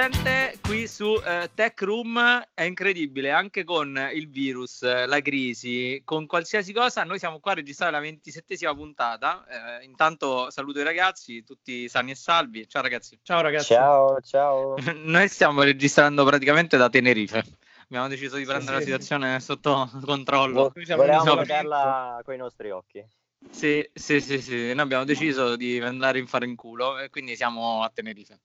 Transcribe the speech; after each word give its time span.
gente, 0.00 0.56
qui 0.62 0.86
su 0.86 1.20
eh, 1.24 1.50
Tech 1.52 1.82
Room 1.82 2.20
è 2.54 2.62
incredibile, 2.62 3.32
anche 3.32 3.64
con 3.64 3.98
il 4.14 4.30
virus, 4.30 4.82
eh, 4.82 5.06
la 5.06 5.20
crisi, 5.20 6.00
con 6.04 6.26
qualsiasi 6.26 6.72
cosa, 6.72 7.02
noi 7.02 7.18
siamo 7.18 7.40
qua 7.40 7.50
a 7.50 7.54
registrare 7.56 7.90
la 7.90 7.98
ventisettesima 7.98 8.72
puntata. 8.76 9.44
Eh, 9.80 9.84
intanto 9.84 10.50
saluto 10.50 10.78
i 10.78 10.84
ragazzi, 10.84 11.42
tutti 11.42 11.88
sani 11.88 12.12
e 12.12 12.14
salvi. 12.14 12.68
Ciao 12.68 12.80
ragazzi. 12.80 13.18
Ciao 13.22 13.40
ragazzi. 13.40 13.74
Ciao, 13.74 14.20
ciao. 14.20 14.76
noi 15.02 15.26
stiamo 15.26 15.64
registrando 15.64 16.24
praticamente 16.24 16.76
da 16.76 16.88
Tenerife. 16.88 17.42
Abbiamo 17.82 18.06
deciso 18.06 18.36
di 18.36 18.44
prendere 18.44 18.76
sì, 18.76 18.90
la 18.90 18.98
situazione 18.98 19.40
sì. 19.40 19.46
sotto 19.46 19.90
controllo. 20.04 20.72
Volevamo 20.94 21.34
vederla 21.34 22.20
con 22.22 22.34
i 22.34 22.38
nostri 22.38 22.70
occhi. 22.70 23.04
Sì, 23.50 23.88
sì, 23.92 24.20
sì, 24.20 24.40
sì, 24.40 24.74
noi 24.74 24.80
abbiamo 24.80 25.04
deciso 25.04 25.56
di 25.56 25.80
andare 25.80 26.20
in 26.20 26.28
fare 26.28 26.44
in 26.44 26.54
culo 26.54 27.00
e 27.00 27.10
quindi 27.10 27.34
siamo 27.34 27.82
a 27.82 27.90
Tenerife. 27.92 28.38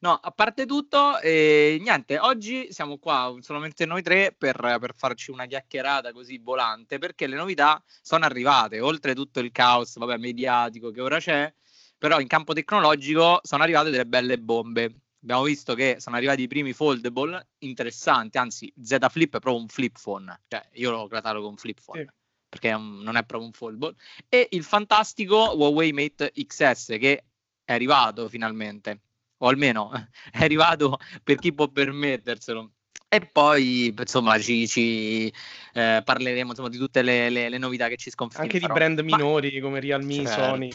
No, 0.00 0.14
a 0.14 0.30
parte 0.30 0.66
tutto, 0.66 1.18
eh, 1.20 1.78
niente, 1.80 2.18
oggi 2.18 2.72
siamo 2.72 2.98
qua 2.98 3.34
solamente 3.40 3.86
noi 3.86 4.02
tre 4.02 4.34
per, 4.36 4.56
per, 4.56 4.94
farci 4.94 5.30
una 5.30 5.46
chiacchierata 5.46 6.12
così 6.12 6.38
volante, 6.38 6.98
perché 6.98 7.26
le 7.26 7.36
novità 7.36 7.82
sono 8.00 8.24
arrivate, 8.24 8.80
oltre 8.80 9.14
tutto 9.14 9.40
il 9.40 9.50
caos, 9.50 9.96
vabbè, 9.96 10.16
mediatico 10.16 10.90
che 10.90 11.00
ora 11.00 11.18
c'è, 11.18 11.52
però 11.96 12.20
in 12.20 12.28
campo 12.28 12.52
tecnologico 12.52 13.40
sono 13.42 13.62
arrivate 13.62 13.90
delle 13.90 14.06
belle 14.06 14.38
bombe. 14.38 14.94
Abbiamo 15.20 15.42
visto 15.42 15.74
che 15.74 15.96
sono 15.98 16.16
arrivati 16.16 16.42
i 16.42 16.46
primi 16.46 16.72
foldable 16.72 17.48
interessanti, 17.58 18.38
anzi 18.38 18.72
Z 18.80 18.98
Flip 19.10 19.36
è 19.36 19.40
proprio 19.40 19.56
un 19.56 19.68
flip 19.68 19.98
phone, 20.00 20.42
cioè 20.46 20.64
io 20.74 20.90
l'ho 20.92 21.08
catalogo 21.08 21.46
con 21.46 21.56
flip 21.56 21.80
phone. 21.84 22.00
Sì 22.02 22.16
perché 22.48 22.70
non 22.70 23.16
è 23.16 23.24
proprio 23.24 23.44
un 23.44 23.52
foldable, 23.52 23.94
e 24.28 24.48
il 24.52 24.64
fantastico 24.64 25.54
Huawei 25.54 25.92
Mate 25.92 26.32
XS 26.32 26.96
che 26.98 27.24
è 27.62 27.72
arrivato 27.74 28.28
finalmente 28.28 29.00
o 29.38 29.48
almeno 29.48 29.90
è 30.30 30.42
arrivato 30.42 30.98
per 31.22 31.36
chi 31.36 31.52
può 31.52 31.68
permetterselo. 31.68 32.70
E 33.10 33.20
poi, 33.20 33.94
insomma, 33.96 34.38
ci, 34.38 34.68
ci 34.68 35.32
eh, 35.72 36.02
parleremo 36.04 36.50
insomma, 36.50 36.68
di 36.68 36.76
tutte 36.76 37.00
le, 37.00 37.30
le, 37.30 37.48
le, 37.48 37.56
novità 37.56 37.88
che 37.88 37.96
ci 37.96 38.10
sconfiggono. 38.10 38.44
Anche 38.44 38.58
di 38.58 38.66
brand 38.66 39.00
minori 39.00 39.54
Ma... 39.54 39.60
come 39.62 39.80
Realme, 39.80 40.14
certo. 40.14 40.30
Sony. 40.30 40.70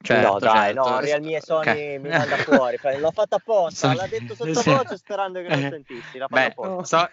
Certo, 0.00 0.32
no, 0.32 0.38
dai, 0.38 0.74
certo. 0.74 0.88
no, 0.88 1.00
Realme 1.00 1.36
e 1.36 1.40
Sony 1.42 1.70
okay. 1.70 1.98
mi 1.98 2.08
manda 2.16 2.36
fuori. 2.36 2.78
L'ho 2.98 3.10
fatta 3.10 3.36
apposta, 3.36 3.94
l'ha 3.94 4.06
detto 4.06 4.34
sottovoce 4.34 4.96
sperando 4.96 5.42
che 5.42 5.48
non 5.48 5.68
sentissi. 5.70 6.16
L'ha 6.16 6.26
Beh, 6.28 6.54
so, 6.82 7.08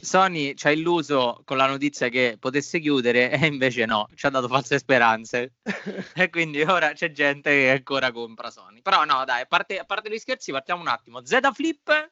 Sony 0.00 0.54
ci 0.54 0.66
ha 0.66 0.70
illuso 0.70 1.42
con 1.44 1.56
la 1.56 1.66
notizia 1.66 2.08
che 2.08 2.36
potesse 2.38 2.78
chiudere 2.80 3.30
e 3.30 3.46
invece 3.46 3.84
no, 3.86 4.08
ci 4.14 4.26
ha 4.26 4.30
dato 4.30 4.48
false 4.48 4.78
speranze 4.78 5.54
e 6.14 6.30
quindi 6.30 6.62
ora 6.62 6.92
c'è 6.92 7.10
gente 7.12 7.50
che 7.50 7.70
ancora 7.70 8.12
compra 8.12 8.50
Sony. 8.50 8.80
Però 8.82 9.04
no, 9.04 9.24
dai, 9.24 9.42
a 9.42 9.46
parte, 9.46 9.78
a 9.78 9.84
parte 9.84 10.10
gli 10.10 10.18
scherzi, 10.18 10.52
partiamo 10.52 10.80
un 10.80 10.88
attimo. 10.88 11.24
Z 11.24 11.38
Flip, 11.52 12.10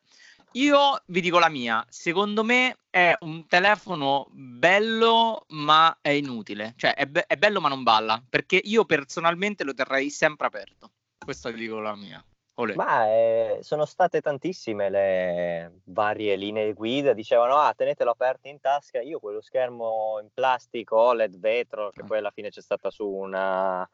io 0.52 1.02
vi 1.06 1.20
dico 1.20 1.38
la 1.38 1.48
mia, 1.48 1.84
secondo 1.88 2.42
me 2.42 2.78
è 2.88 3.14
un 3.20 3.46
telefono 3.46 4.28
bello 4.30 5.44
ma 5.48 5.98
è 6.00 6.10
inutile, 6.10 6.74
cioè 6.76 6.94
è, 6.94 7.06
be- 7.06 7.26
è 7.26 7.36
bello 7.36 7.60
ma 7.60 7.68
non 7.68 7.82
balla, 7.82 8.22
perché 8.28 8.60
io 8.62 8.84
personalmente 8.84 9.64
lo 9.64 9.74
terrei 9.74 10.10
sempre 10.10 10.46
aperto. 10.46 10.92
Questo 11.18 11.50
vi 11.50 11.58
dico 11.58 11.80
la 11.80 11.94
mia. 11.94 12.24
Olè. 12.58 12.74
Ma 12.74 13.06
eh, 13.06 13.58
sono 13.60 13.84
state 13.84 14.22
tantissime 14.22 14.88
le 14.88 15.80
varie 15.84 16.36
linee 16.36 16.72
guida, 16.72 17.12
dicevano 17.12 17.56
ah 17.56 17.74
tenetelo 17.74 18.10
aperto 18.10 18.48
in 18.48 18.60
tasca, 18.60 19.00
io 19.00 19.18
quello 19.18 19.42
schermo 19.42 20.18
in 20.22 20.28
plastico, 20.32 20.96
OLED, 20.96 21.38
vetro, 21.38 21.90
che 21.90 22.00
ah. 22.00 22.04
poi 22.04 22.18
alla 22.18 22.30
fine 22.30 22.48
c'è 22.48 22.62
stata 22.62 22.90
su 22.90 23.06
una, 23.06 23.86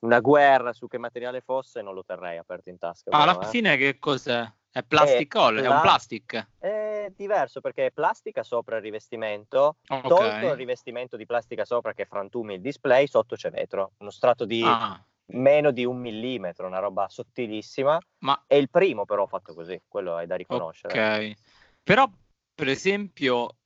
una 0.00 0.20
guerra 0.20 0.74
su 0.74 0.86
che 0.86 0.98
materiale 0.98 1.40
fosse, 1.40 1.80
non 1.80 1.94
lo 1.94 2.04
terrei 2.04 2.36
aperto 2.36 2.68
in 2.68 2.76
tasca. 2.76 3.10
Ah, 3.10 3.22
alla 3.22 3.38
eh. 3.38 3.46
fine 3.46 3.76
che 3.78 3.98
cos'è? 3.98 4.46
È 4.72 4.82
plastic 4.82 5.34
è, 5.34 5.38
OLED, 5.38 5.62
pla- 5.62 5.70
è 5.70 5.74
un 5.74 5.80
plastic? 5.80 6.48
È 6.58 7.12
diverso 7.16 7.62
perché 7.62 7.86
è 7.86 7.90
plastica 7.90 8.42
sopra 8.42 8.76
il 8.76 8.82
rivestimento, 8.82 9.76
okay. 9.88 10.08
tolto 10.08 10.46
il 10.46 10.56
rivestimento 10.56 11.16
di 11.16 11.24
plastica 11.24 11.64
sopra 11.64 11.94
che 11.94 12.04
frantumi 12.04 12.54
il 12.54 12.60
display, 12.60 13.06
sotto 13.06 13.34
c'è 13.34 13.50
vetro, 13.50 13.92
uno 13.96 14.10
strato 14.10 14.44
di... 14.44 14.62
Ah 14.62 15.02
meno 15.32 15.70
di 15.70 15.84
un 15.84 15.98
millimetro, 15.98 16.66
una 16.66 16.78
roba 16.78 17.08
sottilissima. 17.08 17.98
Ma... 18.18 18.44
È 18.46 18.54
il 18.54 18.70
primo 18.70 19.04
però 19.04 19.26
fatto 19.26 19.54
così, 19.54 19.80
quello 19.88 20.18
è 20.18 20.26
da 20.26 20.36
riconoscere. 20.36 21.28
Ok, 21.28 21.34
però 21.82 22.08
per 22.54 22.68
esempio 22.68 23.56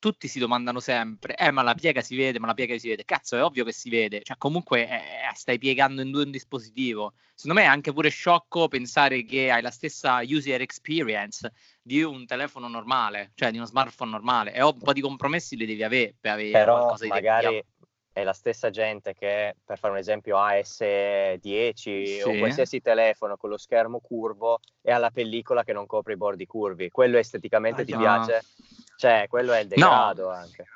tutti 0.00 0.28
si 0.28 0.38
domandano 0.38 0.80
sempre, 0.80 1.36
eh 1.36 1.50
ma 1.50 1.62
la 1.62 1.74
piega 1.74 2.00
si 2.00 2.16
vede, 2.16 2.40
ma 2.40 2.46
la 2.46 2.54
piega 2.54 2.76
si 2.78 2.88
vede. 2.88 3.04
Cazzo, 3.04 3.36
è 3.36 3.44
ovvio 3.44 3.64
che 3.64 3.72
si 3.72 3.90
vede, 3.90 4.22
cioè 4.22 4.36
comunque 4.38 4.88
eh, 4.88 5.00
stai 5.34 5.58
piegando 5.58 6.00
in 6.00 6.10
due 6.10 6.24
un 6.24 6.30
dispositivo. 6.30 7.12
Secondo 7.34 7.60
me 7.60 7.66
è 7.66 7.70
anche 7.70 7.92
pure 7.92 8.08
sciocco 8.08 8.66
pensare 8.66 9.24
che 9.24 9.50
hai 9.50 9.62
la 9.62 9.70
stessa 9.70 10.20
user 10.22 10.60
experience 10.62 11.52
di 11.82 12.02
un 12.02 12.26
telefono 12.26 12.66
normale, 12.66 13.32
cioè 13.34 13.50
di 13.50 13.58
uno 13.58 13.66
smartphone 13.66 14.10
normale. 14.10 14.54
E 14.54 14.62
un 14.62 14.78
po' 14.78 14.94
di 14.94 15.02
compromessi 15.02 15.54
li 15.54 15.66
devi 15.66 15.82
avere 15.82 16.14
per 16.18 16.32
avere 16.32 16.50
però 16.50 16.78
qualcosa 16.78 17.04
di 17.04 17.10
magari 17.10 17.64
è 18.12 18.24
la 18.24 18.32
stessa 18.32 18.70
gente 18.70 19.14
che, 19.14 19.56
per 19.64 19.78
fare 19.78 19.92
un 19.92 19.98
esempio, 19.98 20.36
AS10 20.36 21.72
sì. 21.74 22.22
o 22.24 22.38
qualsiasi 22.38 22.80
telefono 22.80 23.36
con 23.36 23.50
lo 23.50 23.56
schermo 23.56 24.00
curvo 24.00 24.58
e 24.82 24.92
ha 24.92 24.98
la 24.98 25.10
pellicola 25.10 25.62
che 25.62 25.72
non 25.72 25.86
copre 25.86 26.14
i 26.14 26.16
bordi 26.16 26.46
curvi. 26.46 26.90
Quello 26.90 27.18
esteticamente 27.18 27.82
ah, 27.82 27.84
ti 27.84 27.92
no. 27.92 27.98
piace? 27.98 28.44
Cioè, 28.96 29.26
quello 29.28 29.52
è 29.52 29.60
il 29.60 29.68
degrado 29.68 30.24
no. 30.24 30.30
anche. 30.30 30.66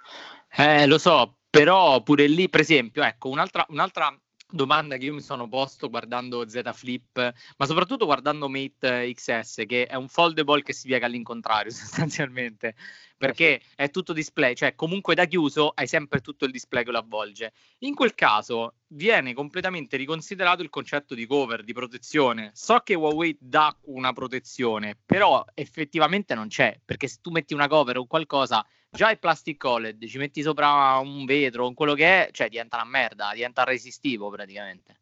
Eh, 0.56 0.86
lo 0.86 0.98
so, 0.98 1.38
però 1.50 2.02
pure 2.02 2.26
lì, 2.26 2.48
per 2.48 2.60
esempio, 2.60 3.02
ecco, 3.02 3.28
un'altra, 3.28 3.66
un'altra 3.68 4.16
domanda 4.54 4.96
che 4.96 5.06
io 5.06 5.14
mi 5.14 5.20
sono 5.20 5.48
posto 5.48 5.90
guardando 5.90 6.48
Z 6.48 6.62
Flip, 6.72 7.34
ma 7.56 7.66
soprattutto 7.66 8.04
guardando 8.04 8.48
Mate 8.48 9.12
XS, 9.12 9.64
che 9.66 9.86
è 9.86 9.96
un 9.96 10.08
foldable 10.08 10.62
che 10.62 10.72
si 10.72 10.86
piega 10.86 11.06
all'incontrario 11.06 11.70
sostanzialmente 11.72 12.74
perché 13.16 13.62
è 13.74 13.90
tutto 13.90 14.12
display, 14.12 14.54
cioè 14.54 14.74
comunque 14.74 15.14
da 15.14 15.24
chiuso 15.24 15.72
hai 15.74 15.86
sempre 15.86 16.20
tutto 16.20 16.44
il 16.44 16.50
display 16.50 16.84
che 16.84 16.90
lo 16.90 16.98
avvolge. 16.98 17.52
In 17.78 17.94
quel 17.94 18.14
caso 18.14 18.74
viene 18.88 19.32
completamente 19.32 19.96
riconsiderato 19.96 20.62
il 20.62 20.68
concetto 20.68 21.14
di 21.14 21.26
cover, 21.26 21.64
di 21.64 21.72
protezione. 21.72 22.50
So 22.52 22.80
che 22.80 22.94
Huawei 22.94 23.36
dà 23.40 23.74
una 23.84 24.12
protezione, 24.12 24.98
però 25.06 25.44
effettivamente 25.54 26.34
non 26.34 26.48
c'è, 26.48 26.78
perché 26.84 27.08
se 27.08 27.18
tu 27.22 27.30
metti 27.30 27.54
una 27.54 27.68
cover 27.68 27.96
o 27.98 28.06
qualcosa, 28.06 28.64
già 28.94 29.10
è 29.10 29.18
plastic 29.18 29.62
OLED, 29.64 30.06
ci 30.06 30.18
metti 30.18 30.40
sopra 30.40 30.96
un 30.98 31.24
vetro, 31.24 31.70
quello 31.72 31.94
che 31.94 32.26
è, 32.26 32.30
cioè 32.30 32.48
diventa 32.48 32.76
una 32.76 32.86
merda, 32.86 33.30
diventa 33.34 33.64
resistivo 33.64 34.30
praticamente. 34.30 35.00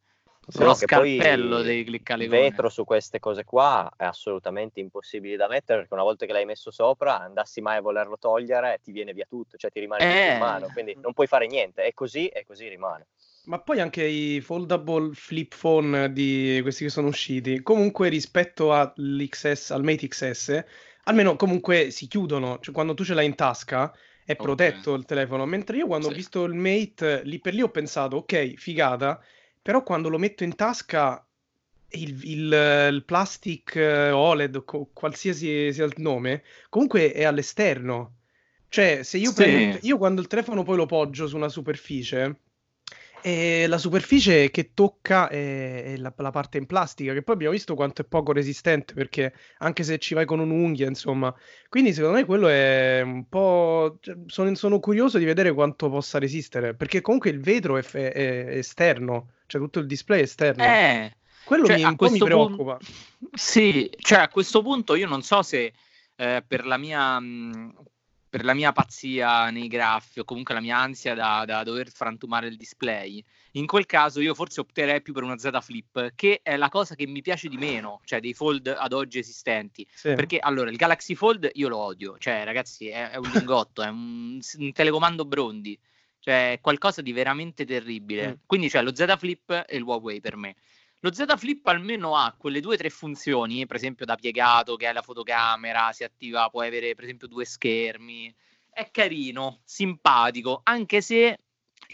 Sì, 0.48 0.64
lo 0.64 0.74
scalpello 0.74 1.62
dei 1.62 1.84
cliccare 1.84 2.26
vetro 2.26 2.68
su 2.68 2.82
queste 2.82 3.20
cose 3.20 3.44
qua 3.44 3.88
è 3.96 4.02
assolutamente 4.04 4.80
impossibile 4.80 5.36
da 5.36 5.46
mettere 5.46 5.78
perché 5.78 5.94
una 5.94 6.02
volta 6.02 6.26
che 6.26 6.32
l'hai 6.32 6.44
messo 6.44 6.72
sopra 6.72 7.20
andassi 7.20 7.60
mai 7.60 7.76
a 7.76 7.80
volerlo 7.80 8.18
togliere 8.18 8.80
ti 8.82 8.90
viene 8.90 9.12
via 9.12 9.24
tutto 9.28 9.56
cioè 9.56 9.70
ti 9.70 9.78
rimane 9.78 10.02
eh. 10.02 10.32
in 10.32 10.38
mano 10.40 10.66
quindi 10.72 10.96
non 11.00 11.12
puoi 11.12 11.28
fare 11.28 11.46
niente 11.46 11.84
è 11.84 11.94
così 11.94 12.26
e 12.26 12.44
così 12.44 12.66
rimane 12.66 13.06
ma 13.44 13.60
poi 13.60 13.78
anche 13.78 14.02
i 14.02 14.40
foldable 14.40 15.14
flip 15.14 15.54
phone 15.56 16.12
di 16.12 16.58
questi 16.62 16.84
che 16.84 16.90
sono 16.90 17.06
usciti 17.06 17.62
comunque 17.62 18.08
rispetto 18.08 18.74
all'XS 18.74 19.70
al 19.70 19.84
Mate 19.84 20.08
XS 20.08 20.64
almeno 21.04 21.36
comunque 21.36 21.90
si 21.90 22.06
chiudono 22.06 22.58
cioè 22.60 22.74
quando 22.74 22.94
tu 22.94 23.04
ce 23.04 23.14
l'hai 23.14 23.26
in 23.26 23.34
tasca 23.34 23.92
è 24.24 24.36
protetto 24.36 24.90
okay. 24.90 25.00
il 25.00 25.06
telefono 25.06 25.46
mentre 25.46 25.76
io 25.76 25.86
quando 25.86 26.06
sì. 26.06 26.12
ho 26.12 26.16
visto 26.16 26.44
il 26.44 26.54
Mate 26.54 27.22
lì 27.24 27.40
per 27.40 27.54
lì 27.54 27.62
ho 27.62 27.70
pensato 27.70 28.16
ok 28.16 28.54
figata 28.54 29.20
però 29.60 29.82
quando 29.82 30.08
lo 30.08 30.18
metto 30.18 30.44
in 30.44 30.54
tasca 30.54 31.24
il, 31.92 32.20
il, 32.24 32.90
il 32.92 33.04
plastic 33.04 33.76
eh, 33.76 34.10
OLED, 34.10 34.64
qualsiasi 34.92 35.72
sia 35.72 35.84
il 35.84 35.94
nome, 35.96 36.42
comunque 36.68 37.12
è 37.12 37.24
all'esterno. 37.24 38.16
Cioè, 38.68 39.02
se 39.02 39.18
io, 39.18 39.28
sì. 39.28 39.34
prendo, 39.34 39.78
io 39.82 39.98
quando 39.98 40.20
il 40.20 40.26
telefono 40.26 40.62
poi 40.62 40.76
lo 40.76 40.86
poggio 40.86 41.26
su 41.26 41.36
una 41.36 41.48
superficie, 41.48 42.36
e 43.22 43.66
la 43.68 43.78
superficie 43.78 44.50
che 44.50 44.72
tocca 44.74 45.28
è, 45.28 45.84
è 45.84 45.96
la, 45.96 46.12
la, 46.16 46.30
parte 46.30 46.58
in 46.58 46.66
plastica, 46.66 47.12
che 47.12 47.22
poi 47.22 47.34
abbiamo 47.34 47.52
visto 47.52 47.74
quanto 47.74 48.02
è 48.02 48.04
poco 48.04 48.32
resistente, 48.32 48.94
perché 48.94 49.32
anche 49.58 49.84
se 49.84 49.98
ci 49.98 50.14
vai 50.14 50.26
con 50.26 50.40
un'unghia, 50.40 50.88
insomma. 50.88 51.32
Quindi 51.68 51.92
secondo 51.92 52.16
me 52.16 52.24
quello 52.24 52.48
è 52.48 53.00
un 53.02 53.28
po'... 53.28 53.98
Cioè, 54.00 54.16
sono, 54.26 54.54
sono, 54.56 54.80
curioso 54.80 55.18
di 55.18 55.24
vedere 55.24 55.52
quanto 55.52 55.88
possa 55.88 56.18
resistere, 56.18 56.74
perché 56.74 57.00
comunque 57.00 57.30
il 57.30 57.40
vetro 57.40 57.78
è, 57.78 57.82
è, 57.82 58.12
è 58.12 58.56
esterno, 58.56 59.34
cioè 59.46 59.60
tutto 59.60 59.78
il 59.78 59.86
display 59.86 60.18
è 60.18 60.22
esterno. 60.22 60.64
Eh, 60.64 61.16
quello 61.44 61.66
cioè, 61.66 61.76
mi, 61.76 61.84
un 61.84 61.96
po' 61.96 62.10
mi 62.10 62.18
preoccupa. 62.18 62.76
Pun- 62.76 63.28
sì, 63.32 63.88
cioè 63.98 64.18
a 64.18 64.28
questo 64.28 64.62
punto 64.62 64.94
io 64.96 65.06
non 65.06 65.22
so 65.22 65.42
se... 65.42 65.72
Eh, 66.14 66.44
per 66.46 66.66
la 66.66 66.76
mia 66.76 67.18
mh, 67.18 67.72
per 68.32 68.44
la 68.44 68.54
mia 68.54 68.72
pazzia 68.72 69.50
nei 69.50 69.68
graffi 69.68 70.20
o 70.20 70.24
comunque 70.24 70.54
la 70.54 70.62
mia 70.62 70.78
ansia 70.78 71.12
da, 71.12 71.44
da, 71.44 71.62
dover 71.64 71.90
frantumare 71.90 72.46
il 72.46 72.56
display, 72.56 73.22
in 73.52 73.66
quel 73.66 73.84
caso 73.84 74.22
io 74.22 74.32
forse 74.32 74.60
opterei 74.60 75.02
più 75.02 75.12
per 75.12 75.22
una 75.22 75.36
Z 75.36 75.50
Flip, 75.60 76.14
che 76.14 76.40
è 76.42 76.56
la 76.56 76.70
cosa 76.70 76.94
che 76.94 77.06
mi 77.06 77.20
piace 77.20 77.50
di 77.50 77.58
meno, 77.58 78.00
cioè 78.06 78.20
dei 78.20 78.32
fold 78.32 78.68
ad 78.68 78.94
oggi 78.94 79.18
esistenti. 79.18 79.86
Sì. 79.92 80.14
Perché 80.14 80.38
allora 80.38 80.70
il 80.70 80.78
Galaxy 80.78 81.14
Fold 81.14 81.50
io 81.52 81.68
lo 81.68 81.76
odio, 81.76 82.16
cioè 82.16 82.42
ragazzi 82.42 82.88
è, 82.88 83.10
è 83.10 83.16
un 83.16 83.30
lingotto, 83.34 83.82
è 83.82 83.88
un, 83.88 84.40
un, 84.56 84.72
telecomando 84.72 85.26
Brondi, 85.26 85.78
cioè 86.18 86.52
è 86.52 86.60
qualcosa 86.62 87.02
di 87.02 87.12
veramente 87.12 87.66
terribile. 87.66 88.28
Mm. 88.28 88.32
Quindi 88.46 88.70
cioè 88.70 88.80
lo 88.80 88.94
Z 88.94 89.14
Flip 89.18 89.50
e 89.68 89.76
il 89.76 89.82
Huawei 89.82 90.22
per 90.22 90.36
me. 90.36 90.56
Lo 91.04 91.12
Z 91.12 91.36
Flip 91.36 91.66
almeno 91.66 92.16
ha 92.16 92.32
quelle 92.38 92.60
due 92.60 92.74
o 92.74 92.78
tre 92.78 92.88
funzioni, 92.88 93.66
per 93.66 93.74
esempio 93.76 94.06
da 94.06 94.14
piegato, 94.14 94.76
che 94.76 94.88
è 94.88 94.92
la 94.92 95.02
fotocamera, 95.02 95.90
si 95.92 96.04
attiva, 96.04 96.48
può 96.48 96.62
avere 96.62 96.94
per 96.94 97.04
esempio 97.04 97.26
due 97.26 97.44
schermi. 97.44 98.32
È 98.70 98.88
carino, 98.90 99.60
simpatico, 99.64 100.60
anche 100.62 101.00
se 101.00 101.38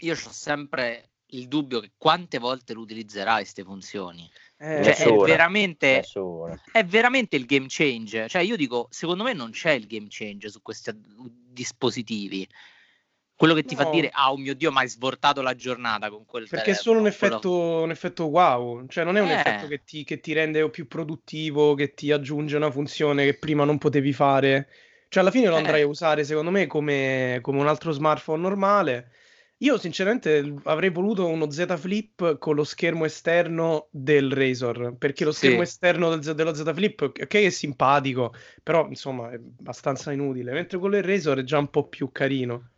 io 0.01 0.13
ho 0.13 0.15
sempre 0.15 1.09
il 1.31 1.47
dubbio 1.47 1.79
che 1.79 1.91
quante 1.97 2.37
volte 2.37 2.73
lo 2.73 2.81
utilizzerai 2.81 3.41
queste 3.41 3.63
funzioni. 3.63 4.29
Eh, 4.57 4.83
cioè, 4.83 4.95
è, 4.95 5.15
veramente, 5.15 6.03
è 6.71 6.85
veramente 6.85 7.35
il 7.35 7.45
game 7.45 7.65
change. 7.67 8.27
Cioè, 8.29 8.43
io 8.43 8.55
dico, 8.55 8.87
secondo 8.91 9.23
me 9.23 9.33
non 9.33 9.49
c'è 9.49 9.71
il 9.71 9.87
game 9.87 10.07
change 10.07 10.49
su 10.49 10.61
questi 10.61 10.91
dispositivi. 10.95 12.47
Quello 13.39 13.53
che 13.53 13.63
ti 13.63 13.73
No. 13.73 13.83
fa 13.83 13.89
dire, 13.89 14.09
ah, 14.11 14.33
oh 14.33 14.37
mio 14.37 14.53
Dio, 14.53 14.69
ma 14.69 14.81
hai 14.81 14.89
svortato 14.89 15.41
la 15.41 15.55
giornata 15.55 16.09
con 16.09 16.25
quel 16.25 16.45
Perché 16.49 16.71
è 16.71 16.73
solo 16.73 16.99
un 16.99 17.09
Quello- 17.09 17.35
effetto, 17.35 17.81
un 17.83 17.89
effetto 17.89 18.25
wow, 18.25 18.85
cioè 18.87 19.05
non 19.05 19.15
è 19.15 19.21
un 19.21 19.29
Eh. 19.29 19.35
effetto 19.35 19.65
che 19.67 19.81
ti, 19.85 20.03
che 20.03 20.19
ti 20.19 20.33
rende 20.33 20.69
più 20.69 20.89
produttivo, 20.89 21.73
che 21.73 21.93
ti 21.93 22.11
aggiunge 22.11 22.57
una 22.57 22.69
funzione 22.69 23.23
che 23.23 23.35
prima 23.35 23.63
non 23.63 23.77
potevi 23.77 24.11
fare. 24.11 24.67
Cioè 25.07 25.21
alla 25.23 25.31
fine 25.31 25.47
lo 25.47 25.53
Eh. 25.55 25.59
andrai 25.59 25.81
a 25.83 25.87
usare 25.87 26.25
secondo 26.25 26.51
me 26.51 26.67
come, 26.67 27.39
come 27.41 27.59
un 27.61 27.67
altro 27.69 27.91
smartphone 27.93 28.41
normale. 28.41 29.11
Io 29.59 29.77
sinceramente 29.77 30.55
avrei 30.63 30.89
voluto 30.89 31.25
uno 31.25 31.49
Z 31.49 31.77
Flip 31.77 32.37
con 32.39 32.55
lo 32.55 32.65
schermo 32.65 33.05
esterno 33.05 33.87
del 33.91 34.33
Razor, 34.33 34.95
perché 34.97 35.23
lo 35.23 35.31
Sì. 35.31 35.37
schermo 35.45 35.61
esterno 35.61 36.13
del 36.13 36.35
dello 36.35 36.53
Z 36.53 36.73
Flip, 36.73 36.99
ok, 37.03 37.33
è 37.35 37.49
simpatico, 37.49 38.33
però 38.61 38.85
insomma 38.89 39.31
è 39.31 39.35
abbastanza 39.35 40.11
inutile, 40.11 40.51
mentre 40.51 40.77
quello 40.77 40.95
del 40.95 41.05
Razor 41.05 41.37
è 41.39 41.43
già 41.43 41.57
un 41.57 41.69
po' 41.69 41.87
più 41.87 42.11
carino. 42.11 42.71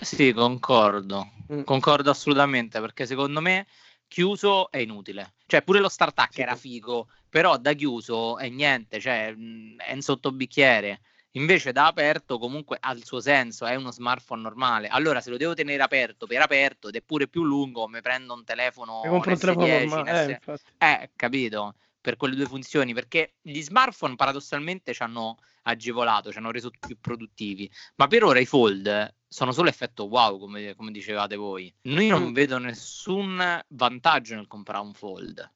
Sì, 0.00 0.32
concordo. 0.32 1.30
Mm. 1.52 1.62
Concordo 1.62 2.10
assolutamente, 2.10 2.80
perché 2.80 3.06
secondo 3.06 3.40
me 3.40 3.66
chiuso 4.08 4.70
è 4.70 4.78
inutile. 4.78 5.34
Cioè, 5.46 5.62
pure 5.62 5.80
lo 5.80 5.88
StarTAC 5.88 6.34
Sì. 6.34 6.40
era 6.40 6.56
figo, 6.56 7.08
però 7.28 7.56
da 7.58 7.72
chiuso 7.74 8.38
è 8.38 8.48
niente, 8.48 9.00
cioè 9.00 9.32
mh, 9.32 9.76
è 9.78 9.92
un 9.92 10.00
sottobicchiere. 10.00 11.00
Invece 11.34 11.70
da 11.70 11.86
aperto 11.86 12.38
comunque 12.38 12.76
ha 12.80 12.92
il 12.92 13.04
suo 13.04 13.20
senso, 13.20 13.64
è 13.64 13.76
uno 13.76 13.92
smartphone 13.92 14.42
normale. 14.42 14.88
Allora, 14.88 15.20
se 15.20 15.30
lo 15.30 15.36
devo 15.36 15.54
tenere 15.54 15.82
aperto 15.82 16.26
per 16.26 16.40
aperto 16.40 16.88
ed 16.88 16.96
è 16.96 17.02
pure 17.02 17.28
più 17.28 17.44
lungo, 17.44 17.86
mi 17.86 18.00
prendo 18.00 18.34
un 18.34 18.42
telefono, 18.42 19.02
un 19.04 19.20
S10, 19.20 19.38
telefono 19.38 19.64
un 19.64 19.70
normale, 19.70 20.40
S- 20.44 20.62
eh, 20.78 20.86
eh, 21.02 21.10
capito? 21.14 21.76
Per 22.00 22.16
quelle 22.16 22.34
due 22.34 22.46
funzioni, 22.46 22.94
perché 22.94 23.34
gli 23.42 23.60
smartphone 23.60 24.16
paradossalmente 24.16 24.92
ci 24.92 25.02
hanno 25.02 25.36
agevolato, 25.62 26.32
ci 26.32 26.38
hanno 26.38 26.50
reso 26.50 26.70
più 26.70 26.98
produttivi, 26.98 27.70
ma 27.96 28.08
per 28.08 28.24
ora 28.24 28.40
i 28.40 28.46
fold 28.46 29.14
sono 29.32 29.52
solo 29.52 29.68
effetto 29.68 30.04
wow, 30.08 30.38
come, 30.40 30.74
come 30.74 30.90
dicevate 30.90 31.36
voi. 31.36 31.72
Io 31.82 32.18
non 32.18 32.30
Mm. 32.30 32.32
vedo 32.32 32.58
nessun 32.58 33.62
vantaggio 33.68 34.34
nel 34.34 34.48
comprare 34.48 34.84
un 34.84 34.92
fold. 34.92 35.52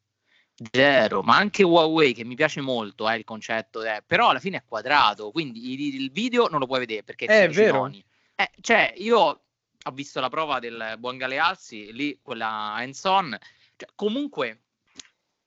Zero, 0.70 1.22
ma 1.22 1.36
anche 1.36 1.64
Huawei 1.64 2.14
che 2.14 2.24
mi 2.24 2.36
piace 2.36 2.60
molto, 2.60 3.10
eh, 3.10 3.16
il 3.16 3.24
concetto, 3.24 3.82
è, 3.82 4.04
però 4.06 4.28
alla 4.28 4.38
fine 4.38 4.58
è 4.58 4.64
quadrato, 4.64 5.32
quindi 5.32 5.72
il, 5.72 6.02
il 6.02 6.12
video 6.12 6.46
non 6.48 6.60
lo 6.60 6.66
puoi 6.66 6.78
vedere 6.78 7.02
perché 7.02 7.24
Eh, 7.24 7.46
è 7.46 7.52
16 7.52 7.60
vero. 7.60 7.90
Eh, 8.36 8.50
cioè, 8.60 8.94
io 8.98 9.18
ho 9.18 9.90
visto 9.92 10.20
la 10.20 10.28
prova 10.28 10.60
del 10.60 10.94
buon 10.98 11.16
Galeazzi, 11.16 11.92
lì 11.92 12.20
quella 12.22 12.74
hands-on, 12.74 13.36
cioè, 13.76 13.88
comunque 13.96 14.60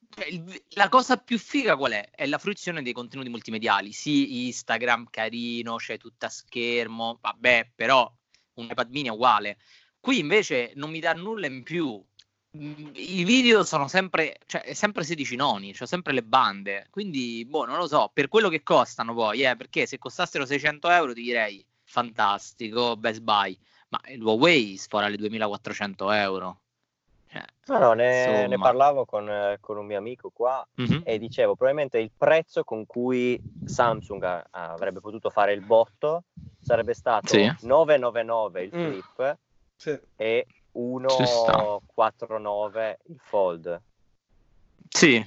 cioè, 0.10 0.28
la 0.72 0.90
cosa 0.90 1.16
più 1.16 1.40
figa 1.40 1.78
qual 1.78 1.94
è? 1.94 2.10
È 2.12 2.26
la 2.26 2.38
fruizione 2.38 2.82
dei 2.82 2.92
contenuti 2.94 3.30
multimediali. 3.30 3.94
Sì, 3.94 4.48
Instagram 4.48 5.08
carino, 5.10 5.78
c'è 5.78 5.98
tutta 5.98 6.26
a 6.26 6.30
schermo, 6.30 7.18
vabbè, 7.22 7.72
però 7.76 8.14
un 8.58 8.68
iPad 8.70 8.90
mini 8.92 9.08
è 9.08 9.12
uguale. 9.12 9.58
Qui 10.00 10.20
invece 10.20 10.72
non 10.76 10.90
mi 10.90 11.00
dà 11.00 11.14
nulla 11.14 11.48
in 11.48 11.64
più. 11.64 12.04
Mm, 12.58 12.90
I 12.94 13.24
video 13.24 13.64
sono 13.64 13.88
sempre, 13.88 14.40
cioè, 14.46 14.74
sempre 14.74 15.04
16 15.04 15.36
noni, 15.36 15.74
cioè 15.74 15.88
sempre 15.88 16.14
le 16.14 16.24
bande. 16.24 16.88
Quindi, 16.90 17.46
boh, 17.46 17.66
non 17.66 17.78
lo 17.78 17.88
so, 17.88 18.10
per 18.14 18.28
quello 18.28 18.50
che 18.50 18.64
costano 18.64 19.14
poi, 19.14 19.44
eh, 19.44 19.56
perché 19.56 19.86
se 19.86 19.98
costassero 19.98 20.46
600 20.46 20.90
euro 20.90 21.14
ti 21.14 21.22
direi 21.22 21.66
fantastico, 21.84 22.96
Best 22.98 23.22
Buy. 23.22 23.58
Ma 23.90 24.02
il 24.10 24.22
Huawei 24.22 24.78
sfora 24.78 25.08
le 25.08 25.18
2400 25.18 26.12
euro. 26.12 26.62
Cioè, 27.30 27.46
No, 27.68 27.80
no, 27.80 27.94
ne, 27.94 28.48
ne 28.48 28.58
parlavo 28.58 29.06
con, 29.06 29.58
con 29.60 29.78
un 29.78 29.86
mio 29.86 29.98
amico 29.98 30.30
qua 30.30 30.66
Mhm. 30.76 31.02
e 31.04 31.18
dicevo 31.20 31.56
probabilmente 31.56 32.00
il 32.00 32.12
prezzo 32.16 32.64
con 32.64 32.86
cui 32.86 33.38
Samsung 33.66 34.24
a- 34.24 34.48
avrebbe 34.52 35.02
potuto 35.02 35.30
fare 35.30 35.52
il 35.52 35.62
botto 35.62 36.24
sarebbe 36.62 36.94
stato 36.94 37.28
Sì. 37.34 37.44
999 37.62 38.64
il 38.64 38.72
Mm. 38.74 38.86
flip 38.86 39.38
Sì. 39.76 40.00
e 40.16 40.46
Ci 40.48 41.26
sta. 41.26 41.58
149 41.58 43.00
il 43.08 43.20
fold. 43.20 43.82
Sì, 44.90 45.26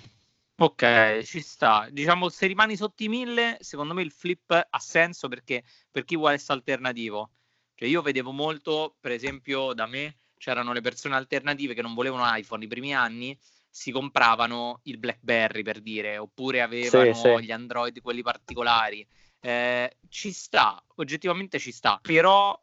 ok, 0.56 1.22
ci 1.24 1.40
sta. 1.40 1.88
Diciamo, 1.90 2.28
se 2.28 2.46
rimani 2.46 2.76
sotto 2.76 3.02
i 3.02 3.08
1000, 3.08 3.58
secondo 3.60 3.92
me 3.94 4.02
il 4.02 4.12
flip 4.12 4.50
ha 4.68 4.78
senso 4.78 5.28
perché 5.28 5.62
per 5.90 6.04
chi 6.04 6.14
vuole 6.16 6.34
questo 6.34 6.52
alternativo. 6.52 7.30
Cioè, 7.74 7.88
io 7.88 8.00
vedevo 8.02 8.30
molto, 8.32 8.94
per 9.00 9.12
esempio, 9.12 9.72
da 9.74 9.86
me 9.86 10.14
c'erano 10.40 10.72
le 10.72 10.80
persone 10.80 11.14
alternative 11.16 11.74
che 11.74 11.82
non 11.82 11.92
volevano 11.92 12.24
iPhone 12.34 12.64
i 12.64 12.68
primi 12.68 12.94
anni, 12.94 13.38
si 13.68 13.92
compravano 13.92 14.80
il 14.84 14.96
BlackBerry 14.96 15.62
per 15.62 15.80
dire, 15.80 16.16
oppure 16.16 16.62
avevano 16.62 17.14
sì. 17.14 17.44
gli 17.44 17.52
Android, 17.52 18.00
quelli 18.00 18.22
particolari. 18.22 19.06
Eh, 19.38 19.98
ci 20.08 20.32
sta, 20.32 20.82
oggettivamente 20.96 21.58
ci 21.58 21.72
sta, 21.72 21.98
però 22.00 22.58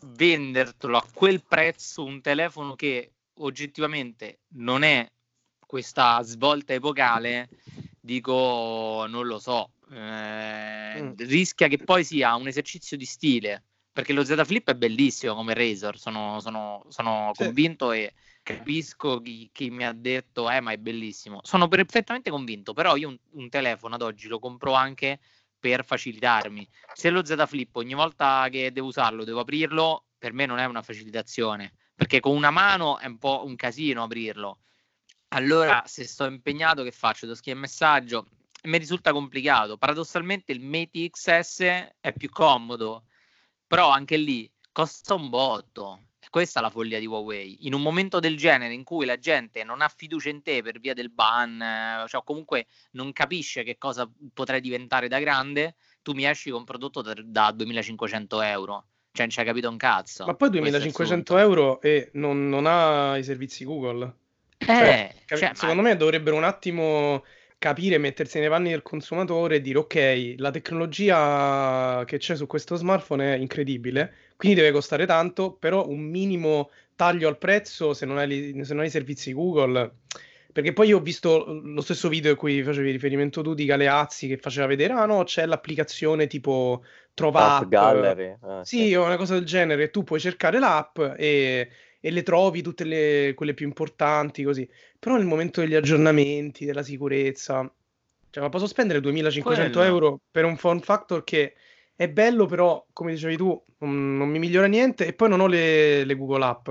vendertelo 0.00 0.96
a 0.96 1.06
quel 1.12 1.44
prezzo 1.44 2.04
un 2.04 2.20
telefono 2.20 2.74
che 2.74 3.12
oggettivamente 3.34 4.40
non 4.54 4.82
è 4.82 5.08
questa 5.64 6.20
svolta 6.22 6.72
epocale, 6.72 7.48
dico 8.00 9.06
non 9.08 9.26
lo 9.26 9.38
so, 9.38 9.70
eh, 9.92 11.02
Mm. 11.02 11.12
rischia 11.16 11.68
che 11.68 11.78
poi 11.78 12.04
sia 12.04 12.34
un 12.34 12.48
esercizio 12.48 12.96
di 12.96 13.04
stile, 13.04 13.64
perché 13.98 14.12
lo 14.12 14.24
Z 14.24 14.44
Flip 14.44 14.70
è 14.70 14.76
bellissimo 14.76 15.34
come 15.34 15.54
Razor, 15.54 15.98
sono, 15.98 16.38
sono- 16.38 16.84
sono 16.86 17.32
Sì. 17.34 17.42
convinto 17.42 17.90
e 17.90 18.14
capisco 18.44 19.20
chi, 19.20 19.50
chi 19.52 19.70
mi 19.70 19.84
ha 19.84 19.92
detto, 19.92 20.48
eh 20.48 20.60
ma 20.60 20.70
è 20.70 20.76
bellissimo, 20.76 21.40
sono 21.42 21.66
perfettamente 21.66 22.30
convinto, 22.30 22.72
però 22.74 22.94
io 22.94 23.08
un, 23.08 23.18
un 23.32 23.48
telefono 23.48 23.96
ad 23.96 24.02
oggi 24.02 24.28
lo 24.28 24.38
compro 24.38 24.72
anche 24.74 25.18
per 25.58 25.84
facilitarmi. 25.84 26.68
Se 26.94 27.10
lo 27.10 27.24
Z 27.24 27.44
Flip 27.48 27.74
ogni 27.74 27.94
volta 27.94 28.46
che 28.52 28.70
devo 28.70 28.86
usarlo 28.86 29.24
devo 29.24 29.40
aprirlo, 29.40 30.04
per 30.16 30.32
me 30.32 30.46
non 30.46 30.60
è 30.60 30.64
una 30.64 30.82
facilitazione, 30.82 31.72
perché 31.96 32.20
con 32.20 32.36
una 32.36 32.50
mano 32.52 33.00
è 33.00 33.06
un 33.06 33.18
po' 33.18 33.42
un 33.44 33.56
casino 33.56 34.04
aprirlo. 34.04 34.60
Allora, 35.30 35.82
se 35.86 36.04
sto 36.04 36.24
impegnato, 36.24 36.84
che 36.84 36.92
faccio? 36.92 37.26
Devo 37.26 37.36
scrivere 37.36 37.64
un 37.64 37.68
messaggio, 37.68 38.28
mi 38.62 38.78
risulta 38.78 39.10
complicato. 39.10 39.76
Paradossalmente 39.76 40.52
il 40.52 40.60
Mate 40.60 41.10
XS 41.10 41.58
è 41.98 42.12
più 42.16 42.28
comodo, 42.30 43.07
però 43.68 43.90
anche 43.90 44.16
lì 44.16 44.50
costa 44.72 45.14
un 45.14 45.28
botto. 45.28 46.00
E 46.20 46.26
Questa 46.30 46.58
è 46.58 46.62
la 46.62 46.70
follia 46.70 46.98
di 46.98 47.06
Huawei. 47.06 47.66
In 47.66 47.74
un 47.74 47.82
momento 47.82 48.18
del 48.18 48.36
genere 48.36 48.74
in 48.74 48.82
cui 48.82 49.06
la 49.06 49.18
gente 49.18 49.62
non 49.62 49.80
ha 49.82 49.88
fiducia 49.88 50.30
in 50.30 50.42
te 50.42 50.62
per 50.62 50.80
via 50.80 50.94
del 50.94 51.10
ban, 51.10 51.62
eh, 51.62 52.04
cioè 52.08 52.22
comunque 52.24 52.66
non 52.92 53.12
capisce 53.12 53.62
che 53.62 53.78
cosa 53.78 54.10
potrai 54.34 54.60
diventare 54.60 55.06
da 55.06 55.20
grande, 55.20 55.76
tu 56.02 56.12
mi 56.14 56.24
esci 56.26 56.50
con 56.50 56.60
un 56.60 56.64
prodotto 56.64 57.02
da, 57.02 57.14
da 57.22 57.52
2500 57.52 58.40
euro. 58.42 58.84
Cioè, 59.12 59.26
non 59.26 59.30
ci 59.30 59.40
hai 59.40 59.46
capito 59.46 59.68
un 59.68 59.76
cazzo. 59.76 60.26
Ma 60.26 60.34
poi 60.34 60.48
Questo 60.50 60.64
è 60.66 60.68
il 60.68 60.72
2500 60.82 61.34
punto. 61.34 61.48
euro 61.48 61.80
e 61.80 62.10
non, 62.14 62.48
non 62.48 62.66
ha 62.66 63.16
i 63.16 63.22
servizi 63.24 63.64
Google. 63.64 64.14
Eh, 64.58 64.66
Cioè, 64.66 65.38
cioè, 65.38 65.48
ma- 65.48 65.54
secondo 65.54 65.82
me 65.82 65.96
dovrebbero 65.96 66.36
un 66.36 66.44
attimo 66.44 67.24
capire, 67.58 67.98
mettersi 67.98 68.38
nei 68.38 68.48
panni 68.48 68.70
del 68.70 68.82
consumatore 68.82 69.56
e 69.56 69.60
dire 69.60 69.78
ok, 69.78 70.34
la 70.38 70.50
tecnologia 70.50 72.04
che 72.06 72.18
c'è 72.18 72.36
su 72.36 72.46
questo 72.46 72.76
smartphone 72.76 73.34
è 73.34 73.38
incredibile, 73.38 74.14
quindi 74.36 74.60
deve 74.60 74.72
costare 74.72 75.06
tanto, 75.06 75.52
però 75.52 75.86
un 75.88 76.00
minimo 76.00 76.70
taglio 76.94 77.28
al 77.28 77.38
prezzo 77.38 77.94
se 77.94 78.06
non 78.06 78.18
hai, 78.18 78.60
se 78.62 78.74
non 78.74 78.82
hai 78.84 78.90
servizi 78.90 79.32
Google. 79.32 79.92
Perché 80.50 80.72
poi 80.72 80.88
io 80.88 80.96
ho 80.96 81.00
visto 81.00 81.60
lo 81.62 81.80
stesso 81.82 82.08
video 82.08 82.32
a 82.32 82.36
cui 82.36 82.62
facevi 82.62 82.90
riferimento 82.90 83.42
tu 83.42 83.54
di 83.54 83.64
Galeazzi 83.64 84.26
che 84.26 84.38
faceva 84.38 84.66
vedere, 84.66 84.94
ah 84.94 85.04
no, 85.04 85.22
c'è 85.22 85.46
l'applicazione 85.46 86.26
tipo 86.26 86.82
Trova 87.14 87.56
App. 87.56 87.68
Gallery. 87.68 88.24
eh, 88.24 88.60
Sì, 88.62 88.94
o 88.94 89.04
una 89.04 89.16
cosa 89.16 89.34
del 89.34 89.44
genere, 89.44 89.90
tu 89.90 90.02
puoi 90.02 90.18
cercare 90.18 90.58
l'app 90.58 90.98
e, 91.16 91.68
e 92.00 92.10
le 92.10 92.22
trovi 92.22 92.62
tutte 92.62 92.84
le, 92.84 93.32
quelle 93.34 93.54
più 93.54 93.66
importanti, 93.66 94.42
così. 94.42 94.68
Però 94.98 95.16
nel 95.16 95.26
momento 95.26 95.60
degli 95.60 95.74
aggiornamenti, 95.74 96.64
della 96.64 96.82
sicurezza, 96.82 97.70
cioè, 98.30 98.42
ma 98.42 98.48
posso 98.48 98.66
spendere 98.66 99.00
2500 99.00 99.78
Quello. 99.78 99.94
euro 99.94 100.20
per 100.30 100.44
un 100.44 100.56
form 100.56 100.80
factor 100.80 101.24
che 101.24 101.54
è 101.94 102.08
bello, 102.08 102.46
però, 102.46 102.86
come 102.92 103.12
dicevi 103.12 103.36
tu, 103.36 103.64
non, 103.78 104.16
non 104.16 104.28
mi 104.28 104.38
migliora 104.38 104.66
niente 104.66 105.06
e 105.06 105.12
poi 105.12 105.28
non 105.28 105.40
ho 105.40 105.46
le, 105.46 106.04
le 106.04 106.14
Google 106.14 106.44
App. 106.44 106.68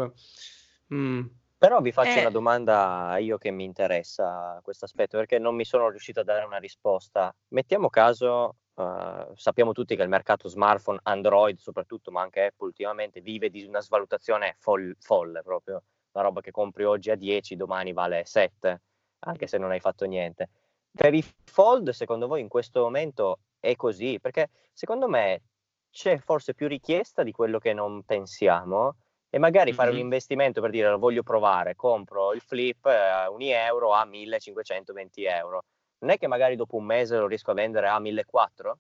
Mm. 0.93 1.25
Però 1.57 1.81
vi 1.81 1.91
faccio 1.91 2.17
Eh. 2.17 2.21
una 2.21 2.29
domanda 2.29 3.17
io 3.17 3.37
che 3.37 3.49
mi 3.49 3.63
interessa 3.63 4.59
questo 4.61 4.85
aspetto 4.85 5.17
perché 5.17 5.39
non 5.39 5.55
mi 5.55 5.65
sono 5.65 5.89
riuscito 5.89 6.19
a 6.19 6.23
dare 6.23 6.45
una 6.45 6.57
risposta. 6.57 7.35
Mettiamo 7.49 7.89
caso, 7.89 8.57
eh, 8.75 9.27
sappiamo 9.33 9.71
tutti 9.71 9.95
che 9.95 10.03
il 10.03 10.09
mercato 10.09 10.47
smartphone, 10.49 10.99
Android 11.03 11.57
soprattutto, 11.57 12.11
ma 12.11 12.21
anche 12.21 12.45
Apple 12.45 12.67
ultimamente, 12.67 13.21
vive 13.21 13.49
di 13.49 13.63
una 13.65 13.81
svalutazione 13.81 14.55
fol- 14.59 14.95
folle 14.99 15.41
proprio. 15.41 15.81
Una 16.11 16.23
roba 16.25 16.41
che 16.41 16.51
compri 16.51 16.83
oggi 16.83 17.09
a 17.09 17.15
10, 17.15 17.55
domani 17.55 17.91
vale 17.93 18.23
7. 18.25 18.81
anche 19.19 19.47
se 19.47 19.57
non 19.57 19.71
hai 19.71 19.79
fatto 19.79 20.05
niente. 20.05 20.49
Per 20.91 21.11
i 21.11 21.23
fold, 21.43 21.89
secondo 21.89 22.27
voi 22.27 22.39
in 22.41 22.47
questo 22.47 22.81
momento 22.81 23.39
è 23.59 23.75
così? 23.75 24.19
Perché 24.19 24.49
secondo 24.73 25.07
me 25.07 25.41
c'è 25.89 26.19
forse 26.19 26.53
più 26.53 26.67
richiesta 26.67 27.23
di 27.23 27.31
quello 27.31 27.57
che 27.57 27.73
non 27.73 28.03
pensiamo 28.03 28.95
e 29.29 29.39
magari 29.39 29.73
fare 29.73 29.89
mm-hmm. 29.89 29.97
un 29.97 30.03
investimento 30.03 30.61
per 30.61 30.69
dire 30.69 30.89
lo 30.89 30.97
voglio 30.97 31.23
provare, 31.23 31.75
compro 31.75 32.33
il 32.33 32.41
flip 32.41 32.85
eh, 32.85 33.27
un 33.27 33.41
euro 33.41 33.93
a 33.93 34.05
1520 34.05 35.23
euro. 35.25 35.63
Non 35.99 36.11
è 36.11 36.17
che 36.17 36.27
magari 36.27 36.55
dopo 36.55 36.75
un 36.75 36.85
mese 36.85 37.17
lo 37.17 37.27
riesco 37.27 37.51
a 37.51 37.55
vendere 37.55 37.87
a 37.87 37.99
1400? 37.99 38.79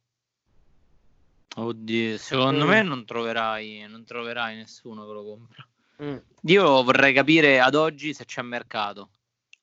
Oddio, 1.59 2.17
secondo 2.17 2.65
mm. 2.65 2.69
me 2.69 2.81
non 2.83 3.05
troverai, 3.05 3.85
non 3.89 4.03
troverai 4.05 4.55
nessuno 4.55 5.05
che 5.07 5.11
lo 5.11 5.23
compra. 5.23 5.67
Mm. 6.03 6.17
Io 6.41 6.83
vorrei 6.83 7.13
capire 7.13 7.59
ad 7.59 7.73
oggi 7.73 8.13
se 8.13 8.25
c'è 8.25 8.43
mercato. 8.43 9.09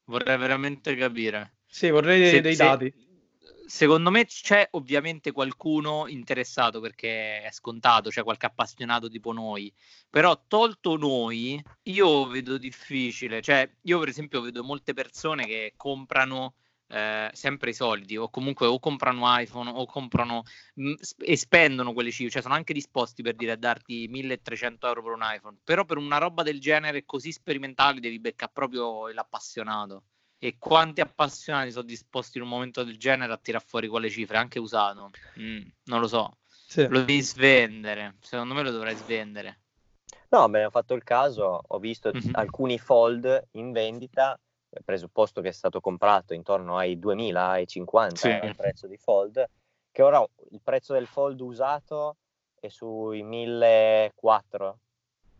Vorrei 0.06 0.36
veramente 0.36 0.96
capire. 0.96 1.54
Sì, 1.66 1.90
vorrei 1.90 2.28
se, 2.28 2.40
dei 2.40 2.56
dati. 2.56 2.92
Secondo 3.66 4.10
me 4.10 4.24
c'è 4.26 4.68
ovviamente 4.72 5.32
qualcuno 5.32 6.06
interessato 6.08 6.80
perché 6.80 7.42
è 7.42 7.50
scontato, 7.50 8.10
c'è 8.10 8.22
qualche 8.22 8.46
appassionato 8.46 9.08
tipo 9.08 9.32
noi. 9.32 9.72
Però 10.10 10.44
tolto 10.46 10.96
noi, 10.96 11.62
io 11.84 12.26
vedo 12.26 12.58
difficile. 12.58 13.40
Cioè, 13.42 13.68
io 13.82 13.98
per 13.98 14.08
esempio 14.08 14.40
vedo 14.40 14.62
molte 14.64 14.92
persone 14.94 15.46
che 15.46 15.74
comprano 15.76 16.54
eh, 16.88 17.30
sempre 17.32 17.70
i 17.70 17.74
soldi 17.74 18.16
o 18.16 18.28
comunque 18.30 18.66
o 18.66 18.78
comprano 18.78 19.22
iPhone 19.38 19.70
o 19.70 19.86
comprano 19.86 20.42
mh, 20.74 20.90
mm, 20.90 20.94
e 21.18 21.36
spendono 21.36 21.92
quelle 21.92 22.10
cifre, 22.10 22.30
cioè 22.30 22.42
sono 22.42 22.54
anche 22.54 22.72
disposti 22.72 23.22
per 23.22 23.34
dire 23.34 23.52
a 23.52 23.56
darti 23.56 24.06
1300 24.08 24.86
euro 24.86 25.02
per 25.02 25.12
un 25.12 25.22
iPhone, 25.22 25.58
però 25.64 25.84
per 25.84 25.96
una 25.96 26.18
roba 26.18 26.42
del 26.42 26.60
genere 26.60 27.04
così 27.04 27.32
sperimentale 27.32 28.00
devi 28.00 28.20
beccare 28.20 28.52
proprio 28.52 29.08
l'appassionato. 29.08 30.04
E 30.38 30.56
quanti 30.58 31.00
appassionati 31.00 31.70
sono 31.70 31.84
disposti 31.84 32.38
in 32.38 32.44
un 32.44 32.50
momento 32.50 32.84
del 32.84 32.98
genere 32.98 33.32
a 33.32 33.38
tirare 33.38 33.64
fuori 33.66 33.88
quelle 33.88 34.10
cifre, 34.10 34.36
anche 34.36 34.58
usato? 34.58 35.10
Mm, 35.38 35.62
non 35.84 36.00
lo 36.00 36.06
so. 36.06 36.36
Sì. 36.46 36.86
Lo 36.88 36.98
devi 36.98 37.20
svendere, 37.20 38.16
secondo 38.20 38.54
me 38.54 38.62
lo 38.62 38.70
dovrai 38.70 38.94
svendere. 38.94 39.60
No, 40.30 40.48
me 40.48 40.58
ne 40.58 40.64
ho 40.66 40.70
fatto 40.70 40.94
il 40.94 41.04
caso, 41.04 41.62
ho 41.66 41.78
visto 41.78 42.10
mm-hmm. 42.12 42.34
alcuni 42.34 42.78
fold 42.78 43.48
in 43.52 43.72
vendita 43.72 44.38
presupposto 44.82 45.40
che 45.40 45.48
è 45.48 45.52
stato 45.52 45.80
comprato 45.80 46.34
intorno 46.34 46.76
ai 46.76 46.98
2050 46.98 48.16
sì. 48.16 48.28
il 48.28 48.56
prezzo 48.56 48.86
di 48.86 48.96
Fold, 48.96 49.44
che 49.90 50.02
ora 50.02 50.24
il 50.50 50.60
prezzo 50.62 50.94
del 50.94 51.06
Fold 51.06 51.40
usato 51.40 52.16
è 52.58 52.68
sui 52.68 53.22
1400. 53.22 54.78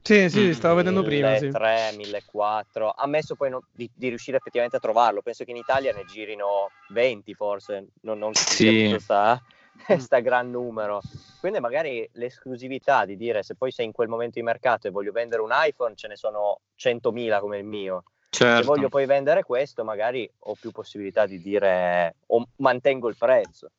Sì, 0.05 0.29
sì, 0.29 0.53
stavo 0.53 0.75
vedendo 0.75 1.03
prima. 1.03 1.31
1300, 1.31 1.91
sì. 1.91 1.97
1400, 1.97 2.95
ammesso 2.95 3.35
poi 3.37 3.49
no, 3.49 3.63
di, 3.73 3.91
di, 3.95 4.09
riuscire 4.09 4.37
effettivamente 4.37 4.77
a 4.77 4.81
trovarlo. 4.81 5.23
Penso 5.23 5.45
che 5.45 5.51
in 5.51 5.57
Italia 5.57 5.95
ne 5.95 6.05
girino 6.05 6.71
20 6.91 7.33
forse, 7.33 7.87
non, 8.03 8.19
non 8.19 8.35
sì. 8.35 8.89
questa, 8.91 9.43
questa 9.87 10.21
gran 10.21 10.51
numero. 10.51 11.01
Quindi 11.41 11.59
magari 11.59 12.07
l'esclusività 12.13 13.07
di 13.07 13.17
dire 13.17 13.43
se 13.43 13.55
poi 13.55 13.71
sei 13.71 13.87
in 13.87 13.93
quel 13.93 14.09
momento 14.09 14.39
di 14.39 14.45
mercato 14.45 14.87
e 14.87 14.91
voglio 14.91 15.11
vendere 15.11 15.41
un 15.41 15.53
iPhone, 15.53 15.95
ce 15.95 16.09
ne 16.09 16.17
sono 16.17 16.61
100.000 16.79 17.41
come 17.41 17.57
il 17.57 17.65
mio 17.65 18.05
Certo. 18.35 18.63
Se 18.63 18.65
voglio 18.65 18.89
poi 18.89 19.07
vendere 19.07 19.45
questo, 19.45 19.85
magari 19.85 20.29
ho 20.39 20.55
più 20.57 20.73
possibilità 20.73 21.25
di 21.25 21.41
dire 21.41 22.17
o 22.27 22.49
mantengo 22.57 23.09
il 23.09 23.15
prezzo. 23.17 23.71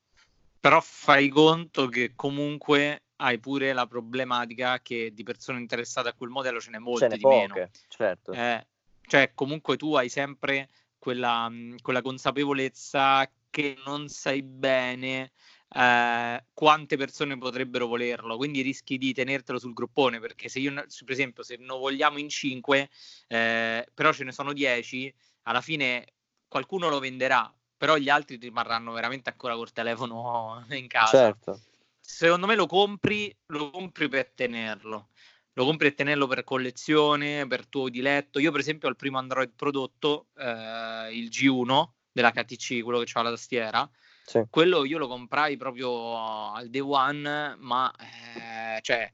Però 0.62 0.80
fai 0.80 1.28
conto 1.28 1.88
che 1.90 2.14
comunque 2.16 3.02
hai 3.18 3.40
pure 3.40 3.74
la 3.74 3.86
problematica 3.86 4.80
che 4.82 5.12
di 5.14 5.24
persone 5.24 5.60
interessate 5.60 6.10
a 6.10 6.14
quel 6.14 6.30
modello 6.30 6.60
ce 6.60 6.72
n'è 6.72 6.80
molte 6.80 7.10
ce 7.10 7.16
di 7.16 7.22
poche, 7.22 7.36
meno. 7.36 7.70
Certo. 7.88 8.32
Eh, 8.32 8.66
cioè, 9.08 9.32
comunque 9.34 9.78
tu 9.78 9.96
hai 9.96 10.10
sempre 10.10 10.70
quella, 10.98 11.50
quella 11.82 12.02
consapevolezza 12.02 13.30
che 13.50 13.78
non 13.86 14.10
sai 14.10 14.42
bene 14.42 15.32
eh, 15.70 16.44
quante 16.54 16.98
persone 16.98 17.38
potrebbero 17.38 17.88
volerlo, 17.88 18.38
quindi 18.38 18.62
rischi 18.62 18.98
di 18.98 19.14
tenertelo 19.14 19.60
sul 19.60 19.74
gruppone, 19.74 20.20
perché 20.20 20.50
se 20.50 20.60
io, 20.60 20.74
per 20.74 21.12
esempio, 21.12 21.44
se 21.44 21.58
lo 21.60 21.78
vogliamo 21.78 22.18
in 22.18 22.30
5, 22.30 22.90
eh, 23.28 23.88
però 23.94 24.12
ce 24.12 24.24
ne 24.24 24.32
sono 24.32 24.54
10, 24.54 25.14
alla 25.44 25.62
fine 25.62 26.06
qualcuno 26.48 26.90
lo 26.90 27.00
venderà, 27.00 27.54
però 27.78 27.98
gli 27.98 28.10
altri 28.10 28.38
rimarranno 28.38 28.92
veramente 28.92 29.30
ancora 29.30 29.56
col 29.56 29.72
telefono 29.72 30.66
in 30.72 30.88
casa. 30.88 31.18
Certo. 31.18 31.60
Secondo 32.06 32.48
me 32.48 32.56
lo 32.56 32.66
compri, 32.66 33.36
lo 33.48 33.72
compri 33.72 34.08
per 34.08 34.32
tenerlo. 34.34 35.10
Lo 35.54 35.66
compri 35.66 35.88
per 35.88 35.98
tenerlo 35.98 36.28
per 36.28 36.44
collezione, 36.44 37.48
per 37.48 37.68
tuo 37.68 37.90
diletto. 37.90 38.40
Io, 38.40 38.52
per 38.52 38.60
esempio, 38.60 38.88
ho 38.88 38.92
il 38.92 38.98
primo 38.98 39.18
Android 39.18 39.52
prodotto, 39.56 40.28
eh, 40.38 41.10
il 41.12 41.30
G1 41.30 41.88
della 42.12 42.32
KTC, 42.32 42.82
quello 42.84 43.00
che 43.00 43.12
ha 43.14 43.22
la 43.22 43.30
tastiera 43.30 43.90
sì. 44.26 44.44
Quello 44.50 44.86
io 44.86 44.98
lo 44.98 45.08
comprai 45.08 45.56
proprio 45.56 46.52
al 46.52 46.70
day 46.70 46.82
one, 46.82 47.56
ma 47.60 47.94
eh, 47.96 48.82
cioè, 48.82 49.12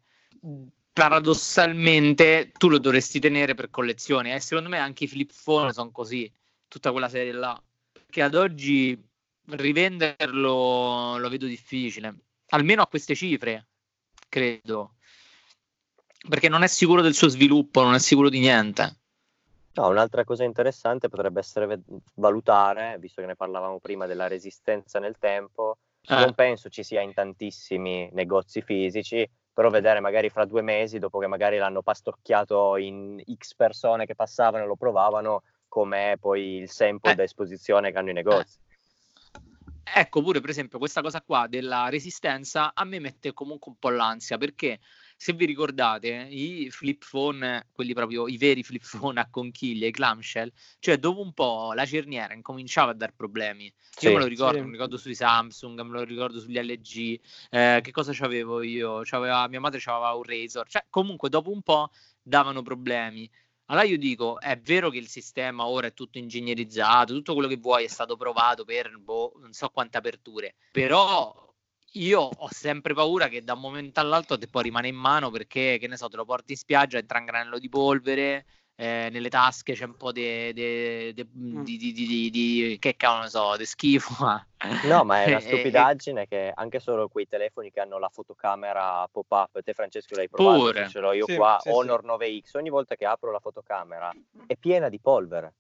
paradossalmente 0.93 2.53
tu 2.57 2.69
lo 2.69 2.77
dovresti 2.79 3.19
tenere 3.19 3.53
per 3.53 3.69
collezione. 3.69 4.31
E 4.31 4.35
eh, 4.35 4.39
secondo 4.39 4.69
me 4.69 4.77
anche 4.77 5.03
i 5.03 5.07
flip 5.07 5.31
phone 5.43 5.73
sono 5.73 5.91
così, 5.91 6.31
tutta 6.67 6.91
quella 6.91 7.09
serie 7.09 7.33
là. 7.33 7.61
Che 8.09 8.21
ad 8.21 8.35
oggi 8.35 8.97
rivenderlo 9.47 11.17
lo 11.17 11.29
vedo 11.29 11.45
difficile, 11.45 12.15
almeno 12.51 12.81
a 12.81 12.87
queste 12.87 13.15
cifre, 13.15 13.67
credo. 14.29 14.95
Perché 16.27 16.49
non 16.49 16.63
è 16.63 16.67
sicuro 16.67 17.01
del 17.01 17.15
suo 17.15 17.27
sviluppo, 17.27 17.81
non 17.81 17.95
è 17.95 17.99
sicuro 17.99 18.29
di 18.29 18.39
niente. 18.39 18.97
No, 19.73 19.87
un'altra 19.87 20.23
cosa 20.23 20.43
interessante 20.43 21.09
potrebbe 21.09 21.39
essere 21.39 21.81
valutare, 22.15 22.97
visto 22.99 23.21
che 23.21 23.27
ne 23.27 23.35
parlavamo 23.35 23.79
prima 23.79 24.05
della 24.05 24.27
resistenza 24.27 24.99
nel 24.99 25.17
tempo, 25.17 25.77
eh. 26.01 26.15
non 26.15 26.33
penso 26.33 26.69
ci 26.69 26.83
sia 26.83 27.01
in 27.01 27.13
tantissimi 27.13 28.09
negozi 28.11 28.61
fisici, 28.61 29.27
però 29.53 29.69
vedere 29.69 29.99
magari 30.01 30.29
fra 30.29 30.45
due 30.45 30.61
mesi, 30.61 30.99
dopo 30.99 31.19
che 31.19 31.27
magari 31.27 31.57
l'hanno 31.57 31.81
pastocchiato 31.81 32.75
in 32.77 33.21
X 33.33 33.55
persone 33.55 34.05
che 34.05 34.15
passavano 34.15 34.63
e 34.63 34.67
lo 34.67 34.75
provavano, 34.75 35.43
com'è 35.67 36.17
poi 36.19 36.57
il 36.57 36.69
sample 36.69 37.11
eh. 37.13 37.15
da 37.15 37.23
esposizione 37.23 37.91
che 37.91 37.97
hanno 37.97 38.09
i 38.09 38.13
negozi. 38.13 38.57
Eh. 38.57 38.70
Ecco 39.83 40.21
pure 40.21 40.39
per 40.39 40.49
esempio 40.49 40.77
questa 40.77 41.01
cosa 41.01 41.21
qua 41.21 41.47
della 41.47 41.89
resistenza 41.89 42.73
a 42.73 42.83
me 42.85 42.99
mette 42.99 43.33
comunque 43.33 43.71
un 43.71 43.77
po' 43.77 43.89
l'ansia 43.89 44.37
perché 44.37 44.79
se 45.21 45.33
vi 45.33 45.45
ricordate, 45.45 46.27
i 46.31 46.71
flip 46.71 47.05
phone, 47.07 47.67
quelli 47.71 47.93
proprio 47.93 48.27
i 48.27 48.37
veri 48.37 48.63
flip 48.63 48.83
phone 48.83 49.19
a 49.19 49.29
conchiglie, 49.29 49.85
i 49.85 49.91
clamshell, 49.91 50.51
cioè 50.79 50.97
dopo 50.97 51.21
un 51.21 51.31
po' 51.31 51.73
la 51.73 51.85
cerniera 51.85 52.33
incominciava 52.33 52.89
a 52.89 52.95
dar 52.95 53.13
problemi. 53.13 53.71
Sì, 53.91 54.07
io 54.07 54.13
me 54.13 54.19
lo 54.19 54.25
ricordo, 54.25 54.55
sì. 54.55 54.61
me 54.61 54.65
lo 54.65 54.71
ricordo 54.71 54.97
sui 54.97 55.13
Samsung, 55.13 55.79
me 55.81 55.91
lo 55.91 56.03
ricordo 56.03 56.39
sugli 56.39 56.59
LG. 56.59 57.19
Eh, 57.51 57.81
che 57.83 57.91
cosa 57.91 58.13
c'avevo 58.13 58.63
io? 58.63 59.01
C'aveva, 59.03 59.47
mia 59.47 59.59
madre 59.59 59.79
aveva 59.85 60.15
un 60.15 60.23
Razor. 60.23 60.67
Cioè, 60.67 60.85
comunque 60.89 61.29
dopo 61.29 61.51
un 61.51 61.61
po' 61.61 61.91
davano 62.19 62.63
problemi. 62.63 63.29
Allora 63.65 63.85
io 63.85 63.97
dico, 63.97 64.39
è 64.39 64.59
vero 64.59 64.89
che 64.89 64.97
il 64.97 65.07
sistema 65.07 65.65
ora 65.65 65.87
è 65.87 65.93
tutto 65.93 66.17
ingegnerizzato, 66.17 67.13
tutto 67.13 67.33
quello 67.33 67.47
che 67.47 67.57
vuoi 67.57 67.85
è 67.85 67.87
stato 67.87 68.17
provato 68.17 68.65
per 68.65 68.97
boh, 68.97 69.33
non 69.39 69.53
so 69.53 69.69
quante 69.69 69.97
aperture, 69.97 70.55
però 70.71 71.49
io 71.93 72.19
ho 72.21 72.47
sempre 72.51 72.93
paura 72.93 73.27
che 73.27 73.43
da 73.43 73.53
un 73.53 73.59
momento 73.59 73.99
all'altro 73.99 74.37
te 74.37 74.47
poi 74.47 74.63
rimane 74.63 74.87
in 74.87 74.95
mano 74.95 75.29
perché, 75.29 75.77
che 75.79 75.87
ne 75.87 75.97
so, 75.97 76.07
te 76.07 76.17
lo 76.17 76.25
porti 76.25 76.53
in 76.53 76.57
spiaggia, 76.57 76.97
entra 76.97 77.19
un 77.19 77.25
granello 77.25 77.59
di 77.59 77.69
polvere, 77.69 78.45
eh, 78.81 79.09
nelle 79.11 79.29
tasche 79.29 79.73
c'è 79.73 79.85
un 79.85 79.95
po' 79.95 80.11
di, 80.11 80.51
di, 80.53 81.13
mm. 81.37 81.61
di, 81.61 81.77
di, 81.77 82.29
di 82.31 82.77
che 82.79 82.95
cavolo 82.97 83.29
so, 83.29 83.55
di 83.55 83.65
schifo. 83.65 84.25
No, 84.85 85.03
ma 85.03 85.21
è 85.21 85.27
una 85.29 85.39
stupidaggine 85.39 86.27
che 86.27 86.51
anche 86.51 86.79
solo 86.79 87.07
quei 87.07 87.27
telefoni 87.27 87.69
che 87.69 87.79
hanno 87.79 87.99
la 87.99 88.09
fotocamera 88.09 89.07
pop-up, 89.11 89.61
te 89.61 89.75
Francesco 89.75 90.15
l'hai 90.15 90.27
provato, 90.27 90.57
Pure. 90.57 90.89
ce 90.89 90.99
l'ho 90.99 91.11
io 91.11 91.25
sì, 91.27 91.35
qua, 91.35 91.59
sì, 91.61 91.69
Honor 91.69 92.01
sì. 92.01 92.07
9X, 92.07 92.57
ogni 92.57 92.71
volta 92.71 92.95
che 92.95 93.05
apro 93.05 93.29
la 93.29 93.39
fotocamera 93.39 94.11
è 94.47 94.55
piena 94.55 94.89
di 94.89 94.99
polvere 94.99 95.53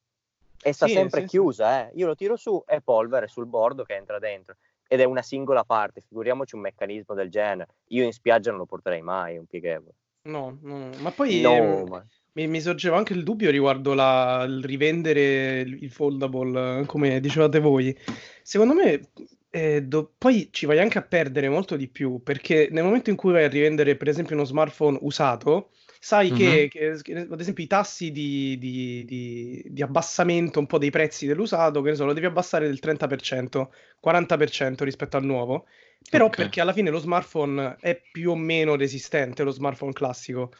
e 0.59 0.73
sta 0.73 0.87
sempre 0.87 1.25
chiusa, 1.25 1.81
eh. 1.81 1.91
io 1.93 2.07
lo 2.07 2.15
tiro 2.15 2.35
su, 2.35 2.63
è 2.65 2.79
polvere 2.79 3.27
sul 3.27 3.45
bordo 3.45 3.83
che 3.83 3.95
entra 3.97 4.17
dentro 4.17 4.55
ed 4.87 4.99
è 4.99 5.03
una 5.03 5.21
singola 5.21 5.63
parte, 5.63 6.01
figuriamoci 6.01 6.55
un 6.55 6.61
meccanismo 6.61 7.13
del 7.13 7.29
genere. 7.29 7.75
Io 7.89 8.03
in 8.03 8.13
spiaggia 8.13 8.49
non 8.49 8.59
lo 8.59 8.65
porterei 8.65 9.01
mai, 9.01 9.37
un 9.37 9.45
pieghevole. 9.45 9.93
No, 10.23 10.59
no, 10.61 10.89
ma 10.99 11.11
poi 11.11 11.41
no, 11.41 11.55
eh, 11.55 11.83
ma... 11.89 12.05
Mi, 12.33 12.47
mi, 12.47 12.61
sorgeva 12.61 12.97
anche 12.97 13.13
il 13.13 13.23
dubbio 13.23 13.49
riguardo 13.49 13.93
la, 13.93 14.45
il 14.47 14.63
rivendere 14.63 15.61
il 15.61 15.91
foldable, 15.91 16.85
come 16.85 17.19
dicevate 17.19 17.59
voi. 17.59 17.95
Secondo 18.43 18.73
me 18.73 19.09
eh, 19.49 19.83
do, 19.83 20.13
poi 20.17 20.47
ci 20.51 20.65
vai 20.65 20.79
anche 20.79 20.97
a 20.97 21.01
perdere 21.01 21.49
molto 21.49 21.75
di 21.75 21.89
più, 21.89 22.21
perché 22.23 22.69
nel 22.71 22.83
momento 22.83 23.09
in 23.09 23.17
cui 23.17 23.33
vai 23.33 23.43
a 23.43 23.49
rivendere 23.49 23.97
per 23.97 24.07
esempio 24.07 24.35
uno 24.35 24.45
smartphone 24.45 24.97
usato, 25.01 25.71
sai 25.99 26.31
mm-hmm. 26.31 26.67
che, 26.69 27.01
che, 27.03 27.27
ad 27.29 27.39
esempio 27.39 27.63
i 27.63 27.67
tassi 27.67 28.11
di, 28.11 28.57
di, 28.57 29.03
di, 29.05 29.63
di, 29.69 29.81
abbassamento 29.81 30.59
un 30.59 30.67
po' 30.67 30.77
dei 30.77 30.89
prezzi 30.89 31.27
dell'usato, 31.27 31.81
che 31.81 31.89
ne 31.89 31.95
so, 31.95 32.05
lo 32.05 32.13
devi 32.13 32.27
abbassare 32.27 32.65
del 32.65 32.79
30%, 32.81 33.67
40% 34.03 34.83
rispetto 34.83 35.17
al 35.17 35.25
nuovo, 35.25 35.65
però 36.09 36.25
okay. 36.25 36.43
perché 36.43 36.61
alla 36.61 36.73
fine 36.73 36.89
lo 36.89 36.99
smartphone 36.99 37.77
è 37.79 37.99
più 38.11 38.31
o 38.31 38.35
meno 38.35 38.75
resistente, 38.75 39.43
lo 39.43 39.51
smartphone 39.51 39.93
classico. 39.93 40.51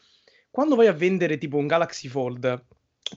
Quando 0.49 0.75
vai 0.75 0.87
a 0.87 0.93
vendere 0.93 1.37
tipo 1.37 1.57
un 1.57 1.67
Galaxy 1.67 2.07
Fold, 2.07 2.65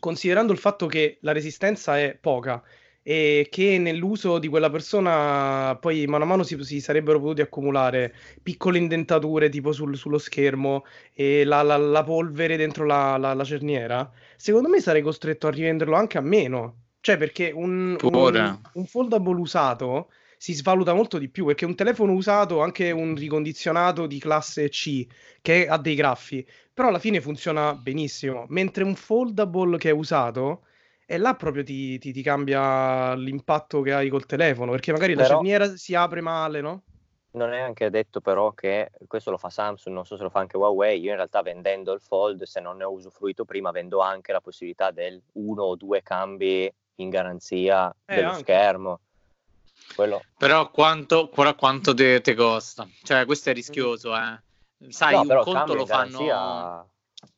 considerando 0.01 0.53
il 0.53 0.59
fatto 0.59 0.87
che 0.87 1.19
la 1.21 1.33
resistenza 1.33 1.99
è 1.99 2.17
poca 2.21 2.63
e 3.07 3.49
che 3.51 3.79
nell'uso 3.79 4.39
di 4.39 4.49
quella 4.49 4.71
persona 4.71 5.77
poi 5.79 6.07
mano 6.07 6.25
a 6.25 6.27
mano 6.27 6.43
si, 6.43 6.57
si 6.65 6.81
sarebbero 6.81 7.21
potuti 7.21 7.43
accumulare 7.43 8.15
piccole 8.43 8.79
indentature 8.79 9.51
tipo 9.51 9.73
sul, 9.73 9.95
sullo 9.95 10.17
schermo 10.17 10.85
e 11.13 11.45
la, 11.45 11.61
la, 11.61 11.77
la 11.77 12.03
polvere 12.03 12.57
dentro 12.57 12.87
la, 12.87 13.19
la, 13.19 13.45
cerniera, 13.45 14.11
secondo 14.37 14.71
me 14.71 14.81
sarei 14.81 15.03
costretto 15.03 15.49
a 15.49 15.51
rivenderlo 15.51 15.95
anche 15.95 16.19
a 16.19 16.23
meno. 16.23 16.79
Cioè, 17.01 17.19
perché 17.19 17.51
un, 17.55 17.99
un, 18.01 18.59
un 18.73 18.87
foldable 18.87 19.39
usato 19.39 20.09
si 20.37 20.53
svaluta 20.53 20.95
molto 20.95 21.19
di 21.19 21.29
più 21.29 21.47
perché 21.47 21.65
un 21.65 21.75
telefono 21.75 22.13
usato, 22.13 22.61
anche 22.61 22.91
un 22.91 23.15
ricondizionato 23.15 24.07
di 24.07 24.19
classe 24.19 24.69
C 24.69 25.07
che 25.41 25.67
ha 25.67 25.79
dei 25.79 25.95
graffi, 25.95 26.47
però 26.73 26.89
alla 26.89 26.99
fine 26.99 27.21
funziona 27.21 27.75
benissimo, 27.75 28.47
mentre 28.49 28.85
un 28.85 28.95
foldable 28.95 29.79
che 29.79 29.91
è 29.91 29.93
usato 29.93 30.65
e 31.07 31.19
là 31.19 31.35
proprio 31.35 31.63
ti, 31.63 31.99
ti, 31.99 32.13
ti, 32.13 32.23
cambia 32.23 33.15
l'impatto 33.15 33.83
che 33.83 33.93
hai 33.93 34.09
col 34.09 34.27
telefono, 34.27 34.71
perché 34.71 34.93
magari 34.93 35.15
però, 35.15 35.29
la 35.29 35.35
cerniera 35.35 35.77
si 35.77 35.95
apre 35.95 36.21
male, 36.21 36.61
no? 36.61 36.83
Non 37.33 37.53
è 37.53 37.61
anche 37.61 37.91
detto 37.91 38.21
però 38.21 38.53
che 38.53 38.91
questo 39.07 39.31
lo 39.31 39.37
fa 39.37 39.51
Samsung, 39.51 39.95
non 39.95 40.07
so 40.07 40.17
se 40.17 40.23
lo 40.23 40.31
fa 40.31 40.39
anche 40.39 40.57
Huawei, 40.57 41.01
io 41.01 41.11
in 41.11 41.17
realtà 41.17 41.43
vendendo 41.43 41.93
il 41.93 42.01
Fold, 42.01 42.45
se 42.45 42.61
non 42.61 42.77
ne 42.77 42.85
ho 42.85 42.93
usufruito 42.93 43.45
prima, 43.45 43.71
vendo 43.71 44.01
anche 44.01 44.33
la 44.33 44.41
possibilità 44.41 44.91
del 44.93 45.21
uno 45.33 45.65
o 45.65 45.77
due 45.77 46.01
cambi 46.03 46.73
in 46.97 47.11
garanzia 47.11 47.95
eh, 48.07 48.15
dello 48.15 48.29
anche. 48.29 48.41
schermo. 48.41 49.01
Quello... 49.95 50.23
Però 50.37 50.71
quanto, 50.71 51.29
quanto 51.29 51.95
te, 51.95 52.21
te, 52.21 52.35
costa? 52.35 52.89
Cioè 53.03 53.25
questo 53.25 53.51
è 53.51 53.55
rischioso, 53.55 54.17
eh? 54.17 54.41
Sai, 54.89 55.15
no, 55.15 55.21
un 55.21 55.43
conto 55.43 55.75
lo 55.75 55.87
fanno... 55.87 56.19
Garanzia 56.19 56.89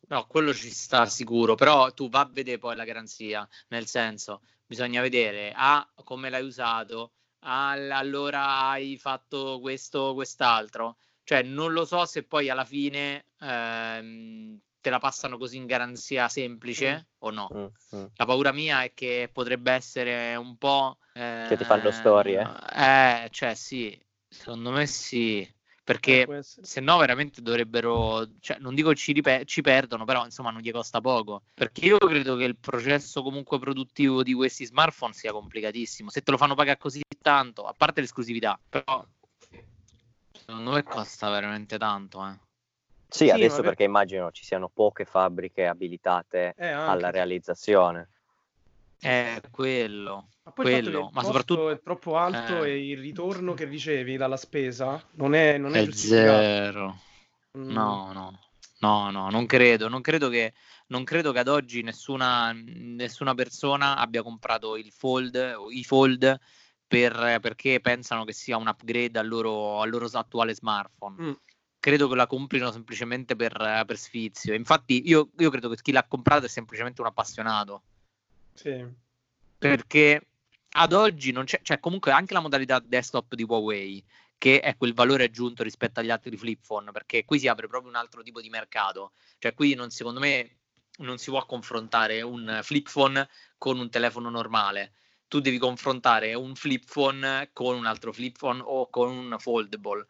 No, 0.09 0.25
quello 0.25 0.53
ci 0.53 0.69
sta 0.69 1.05
sicuro, 1.05 1.55
però 1.55 1.91
tu 1.91 2.09
va 2.09 2.21
a 2.21 2.29
vedere 2.31 2.57
poi 2.57 2.75
la 2.77 2.85
garanzia, 2.85 3.47
nel 3.69 3.87
senso, 3.87 4.41
bisogna 4.65 5.01
vedere 5.01 5.51
A, 5.53 5.85
come 6.03 6.29
l'hai 6.29 6.43
usato, 6.43 7.11
A, 7.39 7.71
allora 7.71 8.69
hai 8.69 8.97
fatto 8.97 9.59
questo, 9.59 10.13
quest'altro. 10.13 10.97
Cioè, 11.23 11.41
non 11.41 11.73
lo 11.73 11.83
so 11.83 12.05
se 12.05 12.23
poi 12.23 12.49
alla 12.49 12.63
fine 12.63 13.25
ehm, 13.41 14.57
te 14.87 14.89
la 14.89 14.99
passano 14.99 15.37
così 15.37 15.57
in 15.57 15.65
garanzia 15.65 16.29
semplice 16.29 16.95
mm. 16.95 17.15
o 17.19 17.29
no. 17.29 17.49
Mm, 17.53 17.65
mm. 17.95 18.05
La 18.15 18.25
paura 18.25 18.53
mia 18.53 18.83
è 18.83 18.93
che 18.93 19.29
potrebbe 19.31 19.73
essere 19.73 20.35
un 20.35 20.57
po'... 20.57 20.97
Eh, 21.13 21.45
che 21.49 21.57
ti 21.57 21.65
fanno 21.65 21.91
storie. 21.91 22.47
Eh, 22.73 23.27
cioè 23.31 23.53
sì, 23.53 23.99
secondo 24.29 24.71
me 24.71 24.85
sì 24.85 25.55
perché 25.83 26.23
eh, 26.23 26.43
se 26.43 26.81
no 26.81 26.97
veramente 26.97 27.41
dovrebbero, 27.41 28.27
cioè, 28.41 28.57
non 28.59 28.75
dico 28.75 28.93
ci, 28.93 29.13
ripe- 29.13 29.45
ci 29.45 29.61
perdono, 29.61 30.03
però 30.03 30.25
insomma 30.25 30.51
non 30.51 30.59
gli 30.59 30.69
costa 30.69 30.99
poco, 30.99 31.43
perché 31.53 31.85
io 31.85 31.97
credo 31.97 32.35
che 32.35 32.43
il 32.43 32.57
processo 32.57 33.23
comunque 33.23 33.57
produttivo 33.57 34.21
di 34.21 34.33
questi 34.33 34.65
smartphone 34.65 35.13
sia 35.13 35.31
complicatissimo, 35.31 36.09
se 36.09 36.23
te 36.23 36.31
lo 36.31 36.35
fanno 36.35 36.55
pagare 36.55 36.77
così 36.77 37.01
tanto, 37.21 37.63
a 37.63 37.73
parte 37.73 38.01
l'esclusività, 38.01 38.59
però 38.67 39.05
secondo 40.33 40.71
me 40.71 40.83
costa 40.83 41.29
veramente 41.29 41.77
tanto. 41.77 42.27
Eh. 42.27 42.46
Sì, 43.09 43.25
sì, 43.25 43.31
adesso 43.31 43.61
perché 43.61 43.83
immagino 43.83 44.31
ci 44.31 44.43
siano 44.43 44.69
poche 44.69 45.05
fabbriche 45.05 45.65
abilitate 45.65 46.53
eh, 46.57 46.67
alla 46.67 47.09
realizzazione. 47.09 48.09
È 48.99 49.41
quello. 49.51 50.29
Ma 50.43 50.51
poi 50.51 50.65
quello, 50.65 51.09
ma 51.13 51.23
soprattutto 51.23 51.69
è 51.69 51.81
troppo 51.81 52.17
alto 52.17 52.63
eh. 52.63 52.71
e 52.71 52.89
il 52.89 52.99
ritorno 52.99 53.53
che 53.53 53.65
ricevi 53.65 54.17
dalla 54.17 54.37
spesa 54.37 55.01
non 55.13 55.33
è, 55.35 55.57
non 55.57 55.75
è, 55.75 55.85
è 55.85 55.91
zero. 55.91 56.99
Mm. 57.57 57.69
No, 57.69 58.11
no, 58.13 58.39
no, 58.79 59.11
no, 59.11 59.29
non 59.29 59.45
credo, 59.45 59.87
non 59.87 60.01
credo 60.01 60.29
che, 60.29 60.53
non 60.87 61.03
credo 61.03 61.31
che 61.31 61.39
ad 61.39 61.47
oggi 61.47 61.81
nessuna, 61.81 62.51
nessuna 62.53 63.33
persona 63.35 63.97
abbia 63.97 64.23
comprato 64.23 64.75
il 64.77 64.91
fold, 64.91 65.55
i 65.69 65.83
fold 65.83 66.39
per, 66.87 67.39
perché 67.41 67.79
pensano 67.81 68.23
che 68.23 68.33
sia 68.33 68.57
un 68.57 68.67
upgrade 68.67 69.19
al 69.19 69.27
loro, 69.27 69.81
al 69.81 69.89
loro 69.89 70.07
attuale 70.11 70.53
smartphone. 70.53 71.15
Mm. 71.21 71.33
Credo 71.79 72.07
che 72.07 72.15
la 72.15 72.27
comprino 72.27 72.71
semplicemente 72.71 73.35
per, 73.35 73.83
per 73.85 73.97
sfizio. 73.97 74.53
Infatti, 74.53 75.07
io, 75.07 75.29
io 75.37 75.49
credo 75.49 75.69
che 75.69 75.81
chi 75.81 75.91
l'ha 75.91 76.03
comprato 76.03 76.45
è 76.45 76.49
semplicemente 76.49 77.01
un 77.01 77.07
appassionato. 77.07 77.83
Sì. 78.53 78.85
Perché 79.57 80.27
ad 80.71 80.93
oggi 80.93 81.31
non 81.31 81.45
c'è, 81.45 81.59
cioè 81.63 81.79
comunque 81.79 82.11
anche 82.11 82.33
la 82.33 82.39
modalità 82.39 82.79
desktop 82.79 83.35
di 83.35 83.43
Huawei, 83.43 84.03
che 84.37 84.59
è 84.59 84.77
quel 84.77 84.93
valore 84.93 85.25
aggiunto 85.25 85.63
rispetto 85.63 85.99
agli 85.99 86.11
altri 86.11 86.37
flip 86.37 86.65
phone, 86.65 86.91
perché 86.91 87.25
qui 87.25 87.39
si 87.39 87.47
apre 87.47 87.67
proprio 87.67 87.89
un 87.89 87.97
altro 87.97 88.21
tipo 88.21 88.41
di 88.41 88.49
mercato. 88.49 89.13
Cioè 89.39 89.53
qui 89.53 89.73
non, 89.73 89.89
secondo 89.89 90.19
me 90.19 90.57
non 90.97 91.17
si 91.17 91.29
può 91.29 91.45
confrontare 91.45 92.21
un 92.21 92.59
flip 92.63 92.91
phone 92.91 93.27
con 93.57 93.79
un 93.79 93.89
telefono 93.89 94.29
normale. 94.29 94.93
Tu 95.27 95.39
devi 95.39 95.57
confrontare 95.57 96.33
un 96.33 96.55
flip 96.55 96.85
phone 96.91 97.49
con 97.53 97.75
un 97.75 97.85
altro 97.85 98.13
flip 98.13 98.37
phone 98.37 98.61
o 98.63 98.89
con 98.89 99.09
un 99.09 99.35
foldable. 99.39 100.05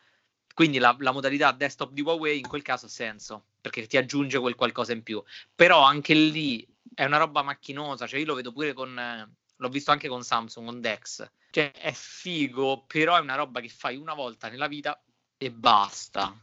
Quindi 0.58 0.80
la, 0.80 0.96
la, 1.02 1.12
modalità 1.12 1.52
desktop 1.52 1.92
di 1.92 2.02
Huawei 2.02 2.40
in 2.40 2.48
quel 2.48 2.64
caso 2.64 2.88
ha 2.88 2.90
senso, 2.90 3.50
perché 3.62 3.86
ti 3.86 3.96
aggiunge 3.96 4.40
quel 4.40 4.56
qualcosa 4.56 4.92
in 4.92 5.04
più. 5.04 5.22
Però 5.54 5.84
anche 5.84 6.16
lì 6.16 6.68
è 6.96 7.06
una 7.06 7.18
roba 7.18 7.44
macchinosa, 7.44 8.08
cioè 8.08 8.22
io 8.22 8.26
lo 8.26 8.34
vedo 8.34 8.52
pure 8.52 8.74
con... 8.74 9.32
l'ho 9.56 9.70
visto 9.70 9.92
anche 9.92 10.08
con 10.08 10.24
Samsung, 10.24 10.66
con 10.66 10.82
Dex. 10.82 11.30
Cioè 11.52 11.74
è 11.74 11.92
figo, 11.92 12.86
però 12.88 13.16
è 13.18 13.20
una 13.20 13.36
roba 13.36 13.60
che 13.60 13.70
fai 13.70 13.98
una 13.98 14.16
volta 14.16 14.50
nella 14.50 14.68
vita 14.68 15.00
e 15.38 15.52
basta. 15.52 16.36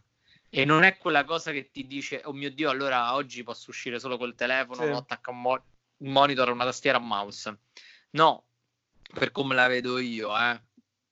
E 0.48 0.64
non 0.64 0.84
è 0.84 0.96
quella 0.96 1.24
cosa 1.24 1.50
che 1.50 1.72
ti 1.72 1.84
dice, 1.88 2.22
oh 2.22 2.32
mio 2.32 2.52
Dio, 2.52 2.70
allora 2.70 3.14
oggi 3.14 3.42
posso 3.42 3.70
uscire 3.70 3.98
solo 3.98 4.16
col 4.16 4.36
telefono, 4.36 4.84
sì. 4.84 4.90
attacca 4.92 5.32
un, 5.32 5.40
mo- 5.40 5.64
un 5.96 6.12
monitor, 6.12 6.50
una 6.50 6.62
tastiera, 6.62 6.98
un 6.98 7.08
mouse. 7.08 7.58
No, 8.10 8.44
per 9.12 9.32
come 9.32 9.56
la 9.56 9.66
vedo 9.66 9.98
io, 9.98 10.38
eh, 10.38 10.62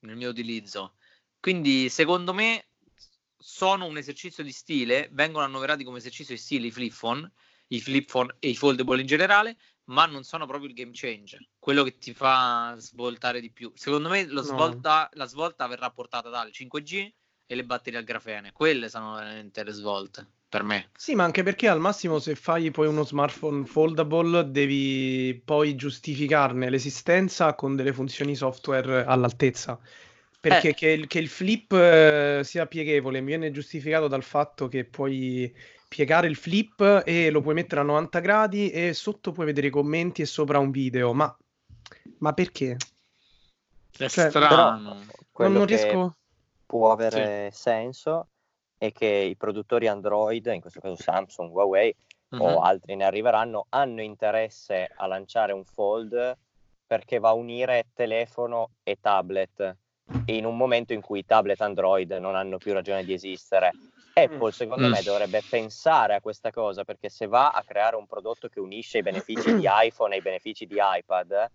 nel 0.03 0.15
mio 0.15 0.31
utilizzo. 0.31 0.95
Quindi 1.41 1.89
secondo 1.89 2.33
me 2.33 2.67
sono 3.43 3.87
un 3.87 3.97
esercizio 3.97 4.45
di 4.45 4.53
stile, 4.53 5.09
vengono 5.13 5.45
annoverati 5.45 5.85
come 5.85 5.99
esercizio 5.99 6.35
di 6.35 6.41
stile 6.41 6.69
i 6.69 6.71
flip 6.71 6.97
phone, 6.97 7.31
i 7.69 7.81
flip 7.81 8.11
phone 8.11 8.37
e 8.39 8.51
i 8.51 8.57
foldable 8.57 9.01
in 9.01 9.07
generale, 9.07 9.57
ma 9.85 10.07
non 10.07 10.23
sono 10.23 10.47
proprio 10.47 10.69
il 10.69 10.75
game 10.75 10.93
changer, 10.93 11.45
quello 11.59 11.83
che 11.83 11.99
ti 11.99 12.15
fa 12.15 12.75
svoltare 12.79 13.41
di 13.41 13.51
più. 13.51 13.73
Secondo 13.75 14.09
me 14.09 14.27
svolta, 14.43 15.03
no. 15.03 15.09
la 15.13 15.27
svolta 15.27 15.67
verrà 15.67 15.91
portata 15.91 16.29
dal 16.29 16.51
5G 16.51 17.13
e 17.47 17.55
le 17.55 17.65
batterie 17.65 17.99
al 17.99 18.05
grafene, 18.05 18.53
quelle 18.53 18.89
sono 18.89 19.15
veramente 19.15 19.65
le 19.65 19.73
svolte 19.73 20.27
per 20.49 20.63
me. 20.63 20.91
Sì, 20.97 21.15
ma 21.15 21.25
anche 21.25 21.43
perché 21.43 21.67
al 21.67 21.81
massimo 21.81 22.19
se 22.19 22.37
fai 22.37 22.71
poi 22.71 22.87
uno 22.87 23.05
smartphone 23.05 23.65
foldable 23.65 24.51
devi 24.51 25.41
poi 25.45 25.75
giustificarne 25.75 26.71
l'esistenza 26.71 27.55
con 27.55 27.75
delle 27.75 27.93
funzioni 27.93 28.37
software 28.37 29.05
all'altezza. 29.05 29.81
Perché 30.43 30.71
eh. 30.71 30.75
che, 30.75 30.89
il, 30.89 31.07
che, 31.07 31.21
il, 31.21 31.29
flip 31.29 31.71
eh, 31.71 32.41
sia 32.43 32.67
pieghevole 32.67 33.21
mi 33.21 33.27
viene 33.27 33.53
giustificato 33.53 34.09
dal 34.09 34.25
fatto 34.25 34.67
che 34.67 34.85
puoi 34.85 35.55
piegare 35.87 36.27
il 36.27 36.35
flip 36.35 37.03
e 37.07 37.31
lo 37.31 37.41
puoi 37.41 37.55
mettere 37.55 37.83
a 37.83 37.85
90 37.85 38.19
gradi 38.19 38.71
e 38.71 38.93
sotto 38.93 39.31
puoi 39.31 39.47
vedere 39.47 39.69
i 39.69 39.71
commenti 39.71 40.21
e 40.21 40.27
sopra 40.27 40.59
un 40.59 40.73
video. 40.73 41.13
Ma, 41.13 41.33
ma 42.19 42.33
perché? 42.33 42.77
È 43.97 44.09
cioè, 44.09 44.31
strano. 44.31 45.05
Quello 45.31 45.59
non 45.59 45.67
riesco... 45.67 46.17
può 46.67 46.91
avere 46.91 47.53
sì. 47.53 47.61
senso 47.61 48.27
è 48.77 48.91
che 48.91 49.07
i 49.07 49.37
produttori 49.37 49.87
Android, 49.87 50.45
in 50.47 50.61
questo 50.61 50.81
caso 50.81 51.01
Samsung, 51.01 51.53
Huawei 51.53 51.95
uh-huh. 52.31 52.43
o 52.43 52.51
mhm. 52.51 52.65
altri 52.65 52.97
ne 52.97 53.05
arriveranno, 53.05 53.67
hanno 53.69 54.03
interesse 54.03 54.91
a 54.93 55.07
lanciare 55.07 55.53
un 55.53 55.65
fold 55.65 56.37
perché 56.85 57.21
va 57.21 57.29
a 57.29 57.35
unire 57.35 57.91
telefono 57.95 58.71
e 58.83 58.99
tablet 59.01 59.77
in 60.27 60.45
un 60.45 60.57
momento 60.57 60.93
in 60.93 61.01
cui 61.01 61.21
i 61.21 61.25
tablet 61.25 61.61
Android 61.61 62.11
non 62.13 62.35
hanno 62.35 62.59
più 62.59 62.73
ragione 62.73 63.05
di 63.05 63.13
esistere. 63.13 63.73
Apple, 64.15 64.49
mm. 64.49 64.51
secondo 64.51 64.87
mm. 64.87 64.91
me, 64.91 65.03
dovrebbe 65.03 65.43
pensare 65.49 66.15
a 66.15 66.21
questa 66.21 66.51
cosa 66.51 66.85
perché 66.85 67.09
se 67.09 67.27
va 67.27 67.51
a 67.51 67.63
creare 67.63 67.97
un 67.97 68.07
prodotto 68.07 68.49
che 68.49 68.61
unisce 68.61 68.99
i 68.99 69.03
benefici 69.03 69.55
di 69.57 69.67
iPhone 69.69 70.15
e 70.15 70.19
i 70.19 70.23
benefici 70.23 70.67
di 70.67 70.77
iPad, 70.79 71.51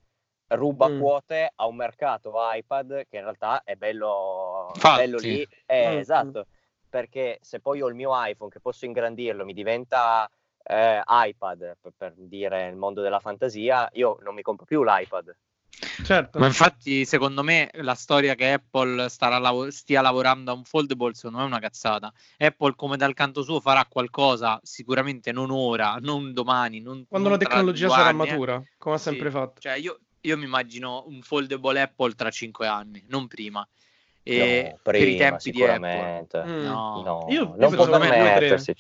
ruba 0.50 0.90
mm. 0.90 1.00
quote 1.00 1.52
a 1.54 1.68
un 1.68 1.76
mercato 1.76 2.34
iPad 2.36 3.06
che 3.08 3.18
in 3.18 3.24
realtà 3.24 3.62
è 3.64 3.76
bello, 3.76 4.72
bello 4.82 5.18
lì. 5.18 5.48
Eh, 5.66 5.96
mm. 5.96 5.98
Esatto, 5.98 6.48
perché 6.90 7.38
se 7.42 7.60
poi 7.60 7.82
ho 7.82 7.88
il 7.88 7.96
mio 7.96 8.12
iPhone 8.14 8.50
che 8.50 8.60
posso 8.60 8.86
ingrandirlo, 8.86 9.46
mi 9.46 9.54
diventa 9.54 10.30
eh, 10.64 11.02
iPad, 11.06 11.78
per, 11.80 11.94
per 11.96 12.14
dire 12.16 12.68
il 12.68 12.76
mondo 12.76 13.02
della 13.02 13.20
fantasia, 13.20 13.88
io 13.94 14.18
non 14.24 14.34
mi 14.34 14.42
compro 14.42 14.66
più 14.66 14.84
l'iPad 14.84 15.36
Certo. 16.04 16.40
Ma 16.40 16.48
infatti, 16.48 17.06
secondo 17.06 17.44
me, 17.44 17.70
la 17.74 17.94
storia 17.94 18.34
che 18.36 18.54
Apple 18.54 19.10
lav- 19.20 19.68
stia 19.68 20.02
lavorando 20.02 20.52
a 20.52 20.54
un 20.56 20.64
foldable, 20.64 21.14
secondo 21.14 21.38
me 21.38 21.44
è 21.44 21.48
una 21.48 21.60
cazzata. 21.60 22.12
Apple, 22.38 22.74
come 22.76 22.98
dal 22.98 23.14
canto 23.14 23.44
suo, 23.44 23.60
farà 23.60 23.86
qualcosa, 23.86 24.60
sicuramente 24.64 25.32
non 25.32 25.52
ora, 25.52 25.98
non 26.00 26.34
domani. 26.34 26.80
Non, 26.80 27.06
Quando 27.08 27.30
non 27.30 27.38
la 27.38 27.44
tecnologia 27.44 27.90
sarà 27.90 28.10
anni, 28.10 28.28
eh. 28.28 28.32
matura, 28.32 28.64
come 28.78 28.96
ha 28.96 28.98
sempre 29.00 29.30
sì. 29.30 29.36
fatto. 29.36 29.62
Cioè, 29.62 29.74
io, 29.74 30.00
io 30.22 30.38
mi 30.38 30.46
immagino 30.46 31.04
un 31.08 31.22
foldable 31.22 31.82
Apple 31.82 32.14
tra 32.14 32.32
cinque 32.32 32.68
anni, 32.68 33.04
non 33.08 33.28
prima. 33.28 33.68
E 34.24 34.72
no, 34.72 34.80
prima, 34.82 35.06
per 35.06 35.08
i 35.08 35.16
tempi 35.16 35.52
di 35.52 35.64
Apple. 35.64 36.28
Mm. 36.44 36.64
No, 36.64 37.02
no, 37.04 37.26
io, 37.30 37.56
non 37.56 37.74
può 37.74 37.88
permettersi. 37.88 38.76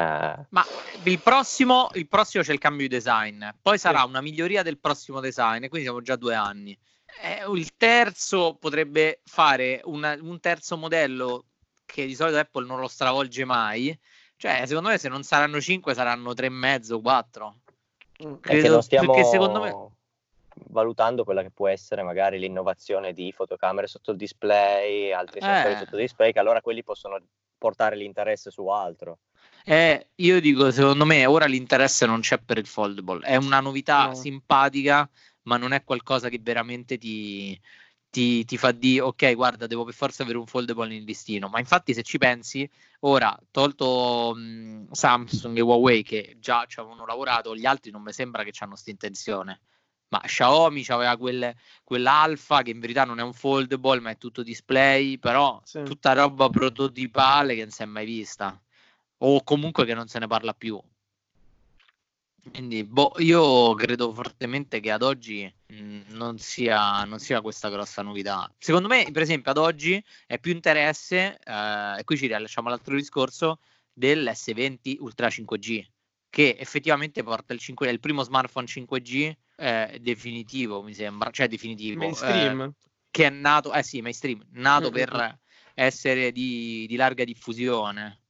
Eh, 0.00 0.46
Ma 0.50 0.64
il 1.04 1.18
prossimo, 1.20 1.88
il 1.94 2.06
prossimo 2.06 2.44
c'è 2.44 2.52
il 2.52 2.60
cambio 2.60 2.86
di 2.86 2.94
design, 2.94 3.44
poi 3.60 3.78
sarà 3.78 4.04
una 4.04 4.20
miglioria 4.20 4.62
del 4.62 4.78
prossimo 4.78 5.18
design, 5.18 5.66
quindi 5.66 5.82
siamo 5.82 6.02
già 6.02 6.14
due 6.14 6.36
anni. 6.36 6.78
Eh, 7.20 7.44
il 7.52 7.76
terzo 7.76 8.54
potrebbe 8.60 9.20
fare 9.24 9.80
una- 9.84 10.16
un 10.20 10.38
terzo 10.38 10.76
modello 10.76 11.46
che 11.84 12.06
di 12.06 12.14
solito 12.14 12.38
Apple 12.38 12.64
non 12.66 12.78
lo 12.78 12.86
stravolge 12.86 13.44
mai. 13.44 13.98
Cioè, 14.36 14.66
secondo 14.66 14.90
me, 14.90 14.98
se 14.98 15.08
non 15.08 15.24
saranno 15.24 15.60
5, 15.60 15.94
saranno 15.94 16.32
3,5, 16.32 17.00
4. 17.00 17.56
è 18.18 18.22
che 18.22 18.38
Credo- 18.40 18.68
non 18.74 18.82
stiamo 18.82 19.12
perché 19.12 19.28
secondo 19.28 19.60
me- 19.60 19.88
valutando 20.70 21.22
quella 21.24 21.42
che 21.42 21.50
può 21.50 21.68
essere 21.68 22.02
magari 22.02 22.38
l'innovazione 22.38 23.12
di 23.12 23.30
fotocamere 23.32 23.86
sotto 23.86 24.10
il 24.12 24.16
display, 24.16 25.12
altri 25.12 25.40
sensori 25.40 25.74
Eh. 25.74 25.78
sotto 25.78 25.94
il 25.96 26.02
display, 26.02 26.32
che 26.32 26.38
allora 26.40 26.60
quelli 26.60 26.82
possono 26.84 27.20
portare 27.56 27.96
l'interesse 27.96 28.50
su 28.50 28.66
altro. 28.68 29.18
Eh, 29.70 30.08
io 30.14 30.40
dico, 30.40 30.70
secondo 30.70 31.04
me, 31.04 31.26
ora 31.26 31.44
l'interesse 31.44 32.06
non 32.06 32.20
c'è 32.20 32.38
per 32.38 32.56
il 32.56 32.66
foldable. 32.66 33.22
È 33.26 33.36
una 33.36 33.60
novità 33.60 34.06
No. 34.06 34.14
simpatica, 34.14 35.06
ma 35.42 35.58
non 35.58 35.72
è 35.72 35.84
qualcosa 35.84 36.30
che 36.30 36.38
veramente 36.40 36.96
ti, 36.96 37.58
ti, 38.08 38.46
ti 38.46 38.56
fa 38.56 38.72
dire, 38.72 39.02
ok, 39.02 39.34
guarda, 39.34 39.66
devo 39.66 39.84
per 39.84 39.92
forza 39.92 40.22
avere 40.22 40.38
un 40.38 40.46
foldable 40.46 40.94
in 40.94 41.04
listino. 41.04 41.48
Ma 41.48 41.58
infatti, 41.58 41.92
se 41.92 42.02
ci 42.02 42.16
pensi, 42.16 42.66
ora, 43.00 43.38
tolto 43.50 44.32
mh, 44.34 44.90
Samsung 44.92 45.58
e 45.58 45.60
Huawei 45.60 46.02
che 46.02 46.36
già 46.40 46.64
ci 46.66 46.80
avevano 46.80 47.04
lavorato, 47.04 47.54
gli 47.54 47.66
altri 47.66 47.90
non 47.90 48.00
mi 48.02 48.12
sembra 48.14 48.44
che 48.44 48.52
hanno 48.60 48.70
questa 48.70 48.90
intenzione. 48.90 49.60
Ma 50.08 50.20
Xiaomi 50.20 50.82
aveva 50.88 51.14
quel, 51.18 51.54
quell'alfa 51.84 52.62
che 52.62 52.70
in 52.70 52.80
verità 52.80 53.04
non 53.04 53.18
è 53.18 53.22
un 53.22 53.34
foldable, 53.34 54.00
ma 54.00 54.08
è 54.08 54.16
tutto 54.16 54.42
display, 54.42 55.18
però 55.18 55.60
Sì. 55.62 55.82
tutta 55.82 56.14
roba 56.14 56.48
prototipale 56.48 57.54
che 57.54 57.60
non 57.60 57.70
si 57.70 57.82
è 57.82 57.84
mai 57.84 58.06
vista 58.06 58.58
o 59.18 59.42
comunque 59.42 59.84
che 59.84 59.94
non 59.94 60.08
se 60.08 60.18
ne 60.18 60.26
parla 60.26 60.52
più. 60.54 60.80
Quindi 62.50 62.84
boh, 62.84 63.14
io 63.18 63.74
credo 63.74 64.12
fortemente 64.12 64.80
che 64.80 64.90
ad 64.90 65.02
oggi 65.02 65.52
mh, 65.66 66.14
non, 66.14 66.38
sia, 66.38 67.04
non 67.04 67.18
sia 67.18 67.40
questa 67.40 67.68
grossa 67.68 68.02
novità. 68.02 68.50
Secondo 68.58 68.88
me, 68.88 69.06
per 69.12 69.22
esempio, 69.22 69.50
ad 69.50 69.58
oggi 69.58 70.02
è 70.26 70.38
più 70.38 70.52
interesse, 70.52 71.38
eh, 71.42 71.98
e 71.98 72.04
qui 72.04 72.16
ci 72.16 72.26
rilasciamo 72.26 72.68
all'altro 72.68 72.94
discorso, 72.94 73.60
dell'S20 73.92 74.96
Ultra 75.00 75.28
5G, 75.28 75.84
che 76.30 76.56
effettivamente 76.58 77.22
porta 77.22 77.52
il 77.52 77.58
5 77.58 77.88
è 77.88 77.90
il 77.90 78.00
primo 78.00 78.22
smartphone 78.22 78.66
5G 78.66 79.34
eh, 79.56 79.98
definitivo, 80.00 80.82
mi 80.82 80.94
sembra, 80.94 81.30
cioè 81.30 81.48
definitivo, 81.48 82.00
eh, 82.00 82.04
Mainstream. 82.04 82.72
che 83.10 83.26
è 83.26 83.30
nato, 83.30 83.72
eh 83.72 83.82
sì, 83.82 84.00
mainstream, 84.00 84.40
nato 84.52 84.90
Mm, 84.90 84.92
per 84.92 85.14
mm, 85.14 85.36
essere 85.74 86.32
di, 86.32 86.86
di 86.88 86.96
larga 86.96 87.24
diffusione. 87.24 88.20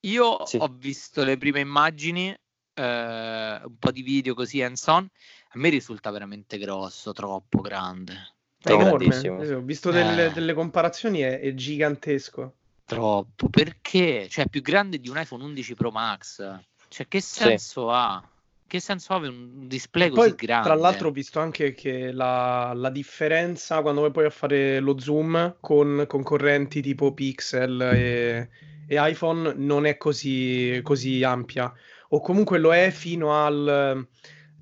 Io 0.00 0.46
Sì. 0.46 0.56
ho 0.56 0.68
visto 0.68 1.22
le 1.24 1.36
prime 1.36 1.60
immagini, 1.60 2.28
eh, 2.74 3.60
un 3.64 3.76
po' 3.78 3.90
di 3.90 4.02
video 4.02 4.34
così 4.34 4.62
hands 4.62 4.86
on, 4.86 5.04
a 5.04 5.58
me 5.58 5.68
risulta 5.68 6.10
veramente 6.10 6.56
grosso, 6.58 7.12
troppo 7.12 7.60
grande. 7.60 8.34
È 8.62 8.72
enorme. 8.72 8.96
grandissimo. 8.96 9.44
Sì, 9.44 9.52
Ho 9.52 9.60
visto 9.60 9.90
delle, 9.90 10.26
Eh. 10.26 10.32
delle 10.32 10.54
comparazioni, 10.54 11.20
è, 11.20 11.40
è 11.40 11.54
gigantesco. 11.54 12.54
Troppo, 12.84 13.48
perché? 13.48 14.26
Cioè, 14.28 14.46
è 14.46 14.48
più 14.48 14.62
grande 14.62 14.98
di 14.98 15.08
un 15.08 15.18
iPhone 15.18 15.44
11 15.44 15.74
Pro 15.74 15.90
Max. 15.90 16.42
Cioè, 16.88 17.06
che 17.06 17.20
senso 17.20 17.90
ha? 17.90 18.22
Che 18.66 18.80
senso 18.80 19.12
ha 19.12 19.16
avere 19.16 19.32
un 19.32 19.66
display 19.68 20.08
E 20.08 20.10
così 20.10 20.34
poi, 20.34 20.46
grande? 20.46 20.68
tra 20.68 20.74
l'altro, 20.76 21.08
ho 21.08 21.12
visto 21.12 21.40
anche 21.40 21.72
che 21.72 22.10
la, 22.12 22.72
la 22.74 22.90
differenza 22.90 23.80
quando 23.82 24.00
vai 24.02 24.10
poi 24.10 24.24
a 24.26 24.30
fare 24.30 24.80
lo 24.80 24.98
zoom 24.98 25.56
con 25.60 26.04
concorrenti 26.06 26.80
tipo 26.80 27.12
Pixel 27.12 27.80
e, 27.80 28.48
e 28.90 28.96
iPhone 28.98 29.54
non 29.54 29.86
è 29.86 29.96
così, 29.96 30.80
così 30.82 31.22
ampia. 31.22 31.72
O 32.08 32.20
comunque 32.20 32.58
lo 32.58 32.74
è 32.74 32.90
fino 32.90 33.40
al 33.40 34.04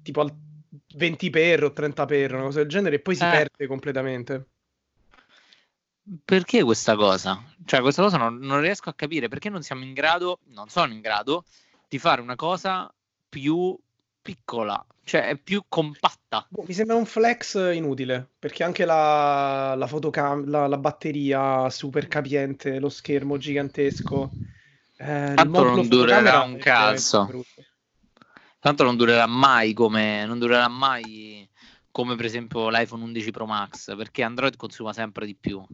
tipo 0.02 0.20
al 0.20 0.36
20x 0.94 1.64
o 1.64 1.72
30x, 1.72 2.34
una 2.34 2.42
cosa 2.42 2.58
del 2.58 2.68
genere, 2.68 2.96
e 2.96 3.00
poi 3.00 3.16
si 3.16 3.24
Eh. 3.24 3.30
perde 3.30 3.66
completamente. 3.66 4.46
Perché 6.22 6.62
questa 6.62 6.94
cosa? 6.94 7.42
Cioè, 7.64 7.80
questa 7.80 8.02
cosa 8.02 8.18
non, 8.18 8.36
non 8.36 8.60
riesco 8.60 8.90
a 8.90 8.94
capire 8.94 9.28
perché 9.28 9.48
non 9.48 9.62
siamo 9.62 9.82
in 9.84 9.94
grado, 9.94 10.40
non 10.48 10.68
sono 10.68 10.92
in 10.92 11.00
grado 11.00 11.44
di 11.88 11.98
fare 11.98 12.20
una 12.20 12.36
cosa 12.36 12.92
più 13.30 13.74
piccola, 14.28 14.84
cioè 15.04 15.22
è 15.22 15.38
più 15.38 15.64
compatta. 15.70 16.46
Boh, 16.50 16.64
mi 16.66 16.74
sembra 16.74 16.96
un 16.96 17.06
flex 17.06 17.72
inutile, 17.72 18.28
perché 18.38 18.62
anche 18.62 18.84
la, 18.84 19.74
la 19.74 19.86
fotocam- 19.86 20.46
la, 20.46 20.66
la 20.66 20.76
batteria 20.76 21.70
super 21.70 22.08
capiente, 22.08 22.78
lo 22.78 22.90
schermo 22.90 23.38
gigantesco. 23.38 24.30
eh, 24.98 25.32
Tanto 25.34 25.62
non 25.64 25.88
durerà 25.88 26.42
un 26.42 26.58
cazzo. 26.58 27.26
Tanto 28.60 28.84
non 28.84 28.96
durerà 28.96 29.26
mai 29.26 29.72
come 29.72 30.26
non 30.26 30.38
durerà 30.38 30.68
mai 30.68 31.48
come 31.90 32.14
per 32.16 32.26
esempio 32.26 32.68
l'iPhone 32.68 33.02
11 33.02 33.30
Pro 33.30 33.46
Max, 33.46 33.96
perché 33.96 34.22
Android 34.22 34.56
consuma 34.56 34.92
sempre 34.92 35.24
di 35.24 35.34
più. 35.34 35.64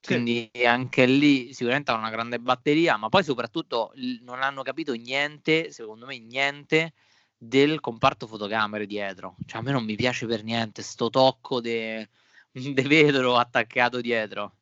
Sì. 0.00 0.14
Quindi 0.14 0.50
anche 0.64 1.06
lì 1.06 1.52
sicuramente 1.52 1.90
hanno 1.90 2.00
una 2.02 2.10
grande 2.10 2.38
batteria, 2.38 2.96
ma 2.96 3.08
poi 3.08 3.24
soprattutto 3.24 3.92
non 4.22 4.42
hanno 4.42 4.62
capito 4.62 4.92
niente, 4.92 5.72
secondo 5.72 6.06
me 6.06 6.18
niente 6.20 6.92
del 7.38 7.80
comparto 7.80 8.26
fotocamere 8.26 8.84
dietro. 8.86 9.36
Cioè 9.46 9.60
a 9.60 9.62
me 9.62 9.70
non 9.70 9.84
mi 9.84 9.94
piace 9.94 10.26
per 10.26 10.42
niente 10.42 10.82
sto 10.82 11.08
tocco 11.08 11.60
de, 11.60 12.08
de 12.50 12.82
vetro 12.82 13.36
attaccato 13.36 14.00
dietro. 14.00 14.52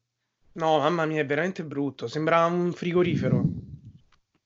No, 0.53 0.79
mamma 0.79 1.07
mia, 1.07 1.21
è 1.21 1.27
veramente 1.27 1.65
brutto. 1.65 2.07
Sembra 2.07 2.45
un 2.47 2.73
frigorifero. 2.73 3.45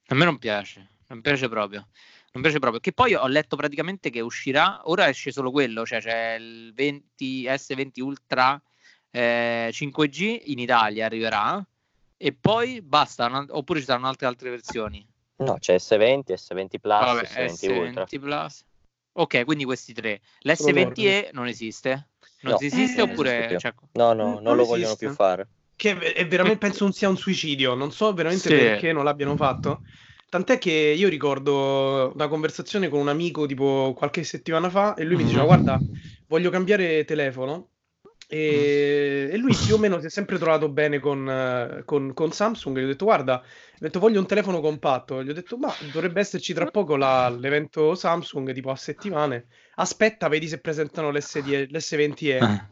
A 0.06 0.14
me 0.14 0.24
non 0.24 0.38
piace, 0.38 0.88
non 1.08 1.20
piace 1.20 1.48
proprio. 1.48 1.88
Non 2.32 2.42
piace 2.42 2.58
proprio. 2.58 2.80
Che 2.80 2.92
poi 2.92 3.14
ho 3.14 3.26
letto 3.26 3.56
praticamente 3.56 4.10
che 4.10 4.20
uscirà, 4.20 4.80
ora 4.84 5.08
esce 5.08 5.32
solo 5.32 5.50
quello, 5.50 5.84
cioè 5.84 6.00
c'è 6.00 6.34
il 6.34 6.72
20 6.74 7.44
S20 7.44 8.00
Ultra 8.00 8.60
eh, 9.10 9.70
5G 9.72 10.42
in 10.44 10.58
Italia 10.58 11.06
arriverà 11.06 11.64
e 12.16 12.32
poi 12.32 12.82
basta, 12.82 13.46
oppure 13.48 13.80
ci 13.80 13.86
saranno 13.86 14.08
altre 14.08 14.26
altre 14.26 14.50
versioni. 14.50 15.04
No, 15.40 15.56
c'è 15.58 15.78
S20, 15.78 16.36
S20 16.36 16.78
Plus, 16.80 16.98
Vabbè, 17.00 17.24
S20 17.24 17.66
Ultra. 17.68 18.04
S20 18.04 18.18
Plus. 18.20 18.64
Ok, 19.12 19.44
quindi 19.44 19.64
questi 19.64 19.92
tre. 19.92 20.20
Solo 20.54 20.70
L'S20e 20.70 21.30
non 21.32 21.46
esiste? 21.48 22.08
Non 22.42 22.52
No, 22.52 22.58
esiste 22.58 23.00
eh, 23.00 23.04
non 23.04 23.10
oppure... 23.10 23.30
esiste 23.36 23.58
cioè, 23.58 23.74
No, 23.92 24.12
no, 24.12 24.34
Non 24.34 24.42
non 24.42 24.56
lo 24.56 24.64
vogliono 24.64 24.96
più 24.96 25.10
fare. 25.10 25.48
Che 25.76 25.98
è 26.12 26.26
veramente, 26.26 26.58
penso 26.58 26.84
non 26.84 26.92
sia 26.92 27.08
un 27.08 27.16
suicidio. 27.16 27.74
Non 27.74 27.90
so 27.90 28.12
veramente 28.12 28.48
Sì. 28.48 28.54
perché 28.54 28.92
non 28.92 29.04
l'abbiano 29.04 29.34
fatto. 29.36 29.82
Tant'è 30.28 30.58
che 30.58 30.70
io 30.70 31.08
ricordo 31.08 32.12
una 32.14 32.28
conversazione 32.28 32.88
con 32.88 33.00
un 33.00 33.08
amico 33.08 33.46
tipo 33.46 33.94
qualche 33.96 34.22
settimana 34.22 34.70
fa 34.70 34.94
e 34.94 35.04
lui 35.04 35.16
mi 35.16 35.24
diceva: 35.24 35.42
Mhm. 35.42 35.48
Guarda, 35.48 35.82
voglio 36.26 36.50
cambiare 36.50 37.04
telefono. 37.04 37.69
E, 38.32 39.28
e 39.32 39.36
lui 39.38 39.52
più 39.56 39.74
o 39.74 39.78
meno 39.78 39.98
si 39.98 40.06
è 40.06 40.08
sempre 40.08 40.38
trovato 40.38 40.68
bene 40.68 41.00
con, 41.00 41.28
eh, 41.28 41.82
con- 41.84 42.14
con 42.14 42.30
Samsung. 42.30 42.78
Gli 42.78 42.84
ho 42.84 42.86
detto: 42.86 43.04
Guarda, 43.04 43.38
ho 43.40 43.44
detto, 43.78 43.98
voglio 43.98 44.20
un 44.20 44.26
telefono 44.26 44.60
compatto. 44.60 45.22
Gli 45.24 45.30
ho 45.30 45.34
detto: 45.34 45.56
Ma 45.58 45.74
dovrebbe 45.92 46.20
esserci 46.20 46.54
tra 46.54 46.66
poco 46.66 46.94
la- 46.96 47.28
l'evento 47.28 47.96
Samsung, 47.96 48.52
tipo 48.52 48.70
a 48.70 48.76
settimane. 48.76 49.46
Aspetta, 49.74 50.28
vedi 50.28 50.46
se 50.46 50.60
presentano 50.60 51.10
l'SD 51.10 51.66
l'S20e. 51.70 52.36
eh, 52.36 52.68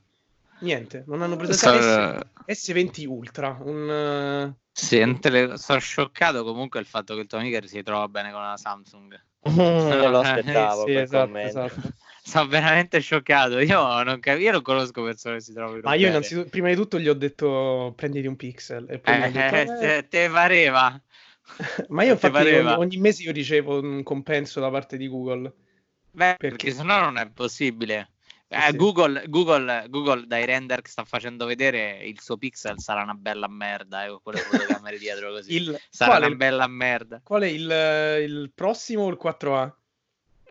Niente, 0.61 1.05
non 1.07 1.23
hanno 1.23 1.37
presentato 1.37 1.81
sto- 1.81 2.31
S- 2.53 2.69
S20 2.71 3.07
Ultra. 3.07 3.59
Un, 3.61 3.91
eh, 3.91 4.55
sì, 4.73 4.99
non 5.01 5.19
te 5.21 5.31
le- 5.31 5.57
sono 5.57 5.79
scioccato 5.81 6.45
comunque 6.45 6.79
il 6.81 6.87
fatto 6.87 7.15
che 7.15 7.21
il 7.21 7.27
tuo 7.27 7.39
amico 7.39 7.67
si 7.67 7.83
trova 7.83 8.07
bene 8.09 8.31
con 8.33 8.43
la 8.43 8.57
Samsung. 8.57 9.21
Non 9.45 10.11
lo 10.11 10.19
Eh, 10.21 10.69
aspettavo 10.69 10.69
sì, 10.69 10.91
quel 10.91 11.09
esatto, 11.09 11.47
esatto. 11.47 11.93
Sono 12.23 12.47
veramente 12.49 13.01
scioccato. 13.01 13.59
Io 13.61 14.03
non, 14.03 14.21
cap- 14.21 14.39
io 14.39 14.53
non 14.53 14.63
conosco 14.63 15.03
persone 15.03 15.37
che 15.37 15.43
si 15.43 15.53
trovino 15.53 15.81
Ma 15.83 15.95
io 15.95 16.07
innanzitutto, 16.09 16.49
prima 16.51 16.69
di 16.69 16.75
tutto 16.77 16.99
gli 17.01 17.09
ho 17.09 17.15
detto 17.15 17.93
prenditi 17.97 18.27
un 18.27 18.37
pixel 18.37 18.87
e 18.91 18.99
poi 19.01 19.15
Eh, 19.15 19.31
detto, 19.31 19.63
eh, 19.63 19.67
"Eh". 19.67 19.93
te, 20.03 20.03
te 20.09 20.29
pareva. 20.31 21.01
Ma 21.89 22.05
io 22.05 22.13
ti 22.19 22.31
infatti 22.31 22.53
ogni, 22.53 22.73
ogni 22.75 22.97
mese 22.99 23.23
io 23.23 23.33
ricevo 23.33 23.81
un 23.81 24.03
compenso 24.03 24.61
da 24.61 24.71
parte 24.71 24.97
di 24.97 25.09
Google. 25.09 25.53
Beh, 26.13 26.37
Perché? 26.37 26.47
perché 26.47 26.71
sennò 26.73 27.01
non 27.01 27.17
è 27.17 27.31
possibile. 27.31 28.11
Eh, 28.51 28.69
sì. 28.71 28.77
Google, 28.77 29.25
Google, 29.29 29.87
Google 29.91 30.27
dai 30.27 30.47
render 30.47 30.81
che 30.81 30.89
sta 30.89 31.05
facendo 31.05 31.45
vedere 31.45 32.03
il 32.05 32.19
suo 32.19 32.39
pixel 32.39 32.81
sarà 32.81 33.03
una 33.03 33.13
bella 33.13 33.47
merda 33.47 34.07
eh, 34.07 34.19
quelle 34.23 34.39
fotocamere 34.39 34.97
dietro 34.99 35.31
così. 35.31 35.55
Il, 35.55 35.79
sarà 35.91 36.13
qual, 36.13 36.23
è 36.23 36.27
una 36.27 36.37
bella 36.37 36.67
merda. 36.67 37.21
qual 37.23 37.43
è 37.43 37.47
il, 37.47 38.25
il 38.25 38.51
prossimo 38.55 39.03
o 39.03 39.09
il 39.11 39.19
4A? 39.23 39.73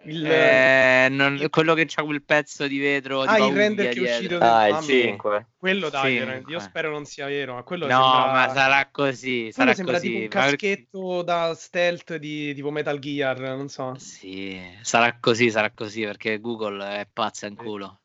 Il, 0.04 0.26
Eh, 0.26 1.08
non- 1.10 1.48
quello 1.50 1.74
che 1.74 1.86
c'ha 1.86 2.04
quel 2.04 2.24
pezzo 2.24 2.66
di 2.68 2.78
vetro 2.78 3.22
ah, 3.24 3.36
tipo 3.36 3.48
il 3.50 3.56
render 3.56 3.94
che 3.94 4.00
è 4.00 4.02
uscito 4.04 4.38
Ah, 4.38 4.60
del 4.62 4.68
il 4.68 4.72
mamma 4.74 4.82
sì. 4.82 4.94
mia, 4.94 5.02
5. 5.04 5.48
Quello 5.58 5.90
dai, 5.90 6.18
veramente, 6.20 6.52
io 6.52 6.60
spero 6.60 6.90
non 6.92 7.04
sia 7.06 7.26
vero, 7.26 7.56
ma 7.56 7.64
quello 7.64 7.88
No, 7.88 7.92
sembra, 7.92 8.32
ma 8.32 8.54
sarà 8.54 8.88
così, 8.90 9.38
quello 9.40 9.52
sarà 9.52 9.74
sembra 9.74 10.00
tipo 10.00 10.14
così. 10.14 10.24
un 10.24 10.30
ma 10.34 10.46
perché- 10.46 10.68
caschetto 10.76 11.22
da 11.24 11.54
stealth 11.56 12.16
di 12.18 12.54
tipo 12.54 12.72
Metal 12.72 13.00
Gear, 13.00 13.40
non 13.40 13.68
so. 13.68 13.96
Sì, 13.98 14.58
sarà 14.82 15.18
così, 15.20 15.50
sarà 15.50 15.72
così 15.74 16.04
perché 16.04 16.40
Google 16.40 17.00
è 17.02 17.08
pazza 17.12 17.48
in 17.48 17.56
culo. 17.56 18.00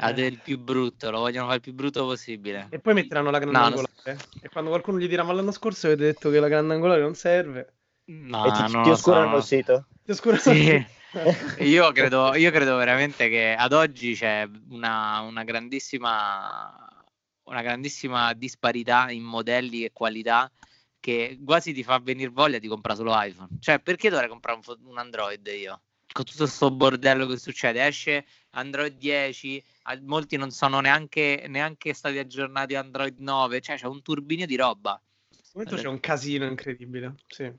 Ha 0.00 0.10
Eh. 0.10 0.12
del 0.12 0.38
più 0.42 0.58
brutto, 0.58 1.10
lo 1.10 1.20
vogliono 1.20 1.44
fare 1.46 1.56
il 1.56 1.62
più 1.62 1.72
brutto 1.72 2.04
possibile. 2.04 2.66
E 2.70 2.78
poi 2.78 2.94
metteranno 2.94 3.30
la 3.30 3.38
No, 3.38 3.46
grandangolare. 3.46 4.16
E 4.42 4.48
quando 4.50 4.70
qualcuno 4.70 4.98
gli 4.98 5.08
dirà, 5.08 5.22
ma 5.22 5.32
l'anno 5.32 5.50
scorso 5.52 5.86
avete 5.86 6.04
detto 6.04 6.30
che 6.30 6.40
la 6.40 6.48
grandangolare 6.48 7.00
non 7.00 7.14
serve. 7.14 7.72
No, 8.10 8.44
e 8.46 8.52
ti, 8.52 8.72
non 8.72 8.82
ti 8.82 8.90
oscurano 8.90 9.30
so. 9.32 9.36
il 9.38 9.42
sito? 9.44 9.86
Ti 10.04 10.10
oscuro- 10.10 10.36
Sì. 10.36 10.86
Io 11.60 11.90
credo, 11.92 12.34
io 12.34 12.50
credo 12.50 12.76
veramente 12.76 13.28
che 13.28 13.54
ad 13.54 13.72
oggi 13.72 14.14
c'è 14.14 14.48
una, 14.70 15.20
una 15.20 15.44
grandissima 15.44 16.88
una 17.48 17.62
grandissima 17.62 18.32
disparità 18.34 19.10
in 19.10 19.22
modelli 19.22 19.84
e 19.84 19.92
qualità 19.92 20.50
che 21.00 21.38
quasi 21.44 21.72
ti 21.72 21.82
fa 21.82 21.98
venire 21.98 22.30
voglia 22.30 22.58
di 22.58 22.68
comprare 22.68 22.98
solo 22.98 23.12
iPhone. 23.14 23.48
Cioè, 23.60 23.80
perché 23.80 24.10
dovrei 24.10 24.28
comprare 24.28 24.60
un, 24.64 24.76
un 24.86 24.98
Android 24.98 25.46
io? 25.46 25.82
Con 26.10 26.24
tutto 26.24 26.44
questo 26.44 26.70
bordello 26.70 27.26
che 27.26 27.38
succede, 27.38 27.86
esce 27.86 28.26
Android 28.50 28.96
10, 28.96 29.62
a- 29.82 29.98
molti 30.02 30.36
non 30.36 30.50
sono 30.50 30.80
neanche, 30.80 31.44
neanche 31.48 31.92
stati 31.92 32.18
aggiornati 32.18 32.74
Android 32.74 33.18
9, 33.18 33.60
cioè 33.60 33.76
c'è 33.76 33.86
un 33.86 34.02
turbinio 34.02 34.46
di 34.46 34.56
roba. 34.56 35.00
In 35.30 35.36
questo 35.36 35.58
momento 35.58 35.76
c'è 35.80 35.88
un 35.88 36.00
casino 36.00 36.46
incredibile. 36.46 37.14
Sì. 37.28 37.52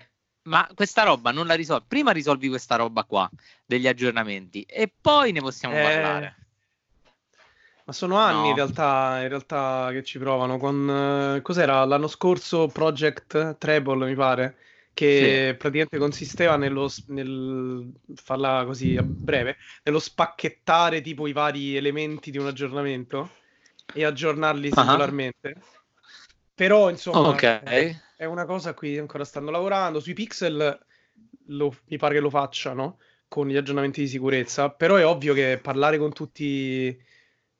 Ma 0.44 0.68
questa 0.74 1.04
roba 1.04 1.32
non 1.32 1.48
la 1.48 1.54
risolvi. 1.56 1.86
Prima 1.88 2.12
risolvi 2.12 2.48
questa 2.48 2.76
roba 2.76 3.04
qua 3.04 3.30
degli 3.66 3.88
aggiornamenti 3.88 4.62
e 4.64 4.92
poi 5.02 5.32
ne 5.32 5.42
possiamo 5.42 5.76
Eh, 5.76 5.82
parlare. 5.82 6.36
Ma 7.86 7.94
sono 7.94 8.16
anni 8.18 8.42
No. 8.44 8.50
in 8.50 8.56
realtà, 8.56 9.20
in 9.22 9.28
realtà 9.30 9.90
che 9.92 10.04
ci 10.04 10.20
provano 10.20 10.58
con 10.58 11.36
eh, 11.38 11.42
cos'era 11.42 11.84
l'anno 11.86 12.08
scorso 12.08 12.68
Project 12.68 13.58
Treble, 13.58 14.06
mi 14.06 14.16
pare, 14.16 14.58
che 14.94 15.56
praticamente 15.58 15.98
consisteva 15.98 16.56
nello 16.56 16.88
nel 17.08 17.92
farla 18.16 18.64
così 18.66 18.96
a 18.96 19.04
breve, 19.04 19.58
nello 19.84 20.00
spacchettare 20.00 21.02
tipo 21.02 21.26
i 21.26 21.34
vari 21.34 21.76
elementi 21.76 22.30
di 22.32 22.38
un 22.38 22.46
aggiornamento 22.48 23.32
e 23.94 24.06
aggiornarli 24.06 24.70
Ah. 24.70 24.74
singolarmente. 24.76 25.56
Però, 26.54 26.90
insomma, 26.90 27.30
Ok. 27.30 27.96
È 28.20 28.26
una 28.26 28.44
cosa 28.44 28.72
a 28.72 28.74
cui 28.74 28.98
ancora 28.98 29.24
stanno 29.24 29.50
lavorando. 29.50 30.02
Sui 30.02 30.14
pixel 30.14 30.78
lo- 31.46 31.78
mi 31.86 31.96
pare 31.98 32.16
che 32.16 32.20
lo 32.20 32.30
facciano 32.30 33.00
con 33.30 33.48
gli 33.48 33.56
aggiornamenti 33.56 34.02
di 34.02 34.08
sicurezza, 34.10 34.70
però 34.72 34.98
è 34.98 35.06
ovvio 35.06 35.34
che 35.34 35.58
parlare 35.62 35.98
con 35.98 36.12
tutti, 36.12 37.02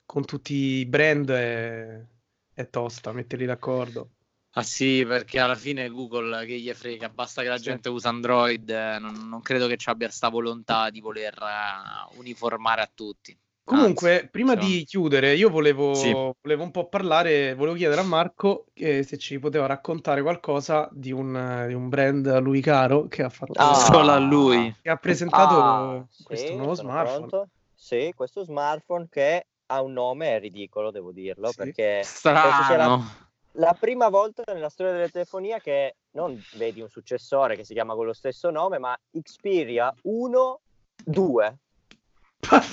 con 0.06 0.26
tutti 0.26 0.54
i 0.54 0.86
brand 0.86 1.30
è, 1.32 2.06
è 2.54 2.70
tosta, 2.70 3.14
metterli 3.14 3.46
d'accordo. 3.46 4.10
Ah 4.54 4.64
sì, 4.64 5.06
perché 5.08 5.40
alla 5.40 5.56
fine 5.56 5.88
Google 5.88 6.46
che 6.46 6.60
gli 6.60 6.74
frega, 6.74 7.08
basta 7.08 7.42
che 7.42 7.48
la 7.48 7.56
Sì. 7.58 7.64
gente 7.64 7.88
usa 7.88 8.10
Android, 8.10 8.68
eh, 8.70 9.00
non, 9.00 9.30
non 9.30 9.42
credo 9.42 9.66
che 9.68 9.78
ci 9.78 9.90
abbia 9.90 10.10
sta 10.10 10.28
volontà 10.28 10.90
di 10.90 11.00
voler 11.00 11.36
eh, 11.42 12.18
uniformare 12.18 12.82
a 12.82 12.92
tutti. 12.94 13.38
Comunque, 13.70 14.14
Anzi, 14.14 14.28
prima 14.30 14.54
insomma. 14.54 14.72
di 14.74 14.84
chiudere, 14.84 15.36
io 15.36 15.50
volevo, 15.52 15.94
Sì. 15.94 16.12
volevo 16.12 16.64
un 16.64 16.72
po' 16.72 16.88
parlare, 16.88 17.54
volevo 17.54 17.76
chiedere 17.76 18.02
a 18.02 18.04
Marco 18.04 18.66
eh, 18.74 19.04
se 19.04 19.18
ci 19.20 19.38
poteva 19.38 19.68
raccontare 19.68 20.24
qualcosa 20.24 20.90
di 20.92 21.12
un, 21.12 21.66
di 21.68 21.74
un 21.76 21.88
brand 21.88 22.26
a 22.26 22.40
lui 22.40 22.62
caro 22.62 23.08
che 23.08 23.22
ha 23.22 23.30
fatto, 23.30 23.54
Ah. 23.58 23.76
Solo 23.76 24.10
a 24.12 24.18
lui. 24.18 24.76
che 24.82 24.90
ha 24.90 24.96
presentato 24.96 25.56
Ah, 25.62 26.06
questo 26.24 26.48
sì, 26.48 26.56
nuovo 26.56 26.74
smartphone. 26.74 27.28
pronto. 27.28 27.50
Sì, 27.76 28.12
questo 28.16 28.44
smartphone 28.44 29.08
che 29.08 29.46
ha 29.68 29.82
un 29.84 29.94
nome 29.94 30.40
ridicolo, 30.40 30.90
devo 30.90 31.12
dirlo, 31.12 31.50
Sì. 31.50 31.56
perché 31.58 32.02
sia 32.04 32.32
la, 32.32 32.64
Strano. 32.64 33.04
la 33.52 33.78
prima 33.80 34.10
volta 34.10 34.42
nella 34.52 34.70
storia 34.70 34.94
della 34.94 35.10
telefonia 35.10 35.60
che 35.60 35.96
non 36.14 36.36
vedi 36.56 36.82
un 36.82 36.90
successore 36.90 37.56
che 37.56 37.64
si 37.64 37.74
chiama 37.74 37.94
con 37.94 38.08
lo 38.08 38.14
stesso 38.14 38.50
nome, 38.50 38.80
ma 38.80 38.98
Xperia 39.22 39.94
1 40.06 40.60
2. 41.06 41.58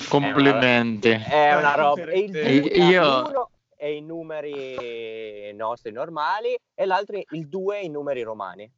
Complimenti. 0.09 1.11
È 1.11 1.55
una 1.55 1.75
roba. 1.75 2.03
E 2.05 2.19
il 2.21 2.37
Eh, 2.37 2.61
2 2.61 2.71
io- 2.71 3.27
uno 3.29 3.51
è 3.77 3.87
i 3.87 4.01
numeri 4.01 5.53
nostri 5.55 5.93
normali 5.93 6.57
e 6.75 6.87
l'altro 6.87 7.21
il 7.31 7.49
è 7.75 7.79
i 7.81 7.89
numeri 7.89 8.23
romani. 8.23 8.71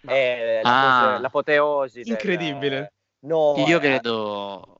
È 0.00 0.60
Ah. 0.62 1.18
l'apoteosi. 1.20 2.02
del- 2.02 2.12
Incredibile. 2.12 2.92
No, 3.20 3.54
Io 3.66 3.78
è- 3.78 3.80
credo, 3.80 4.78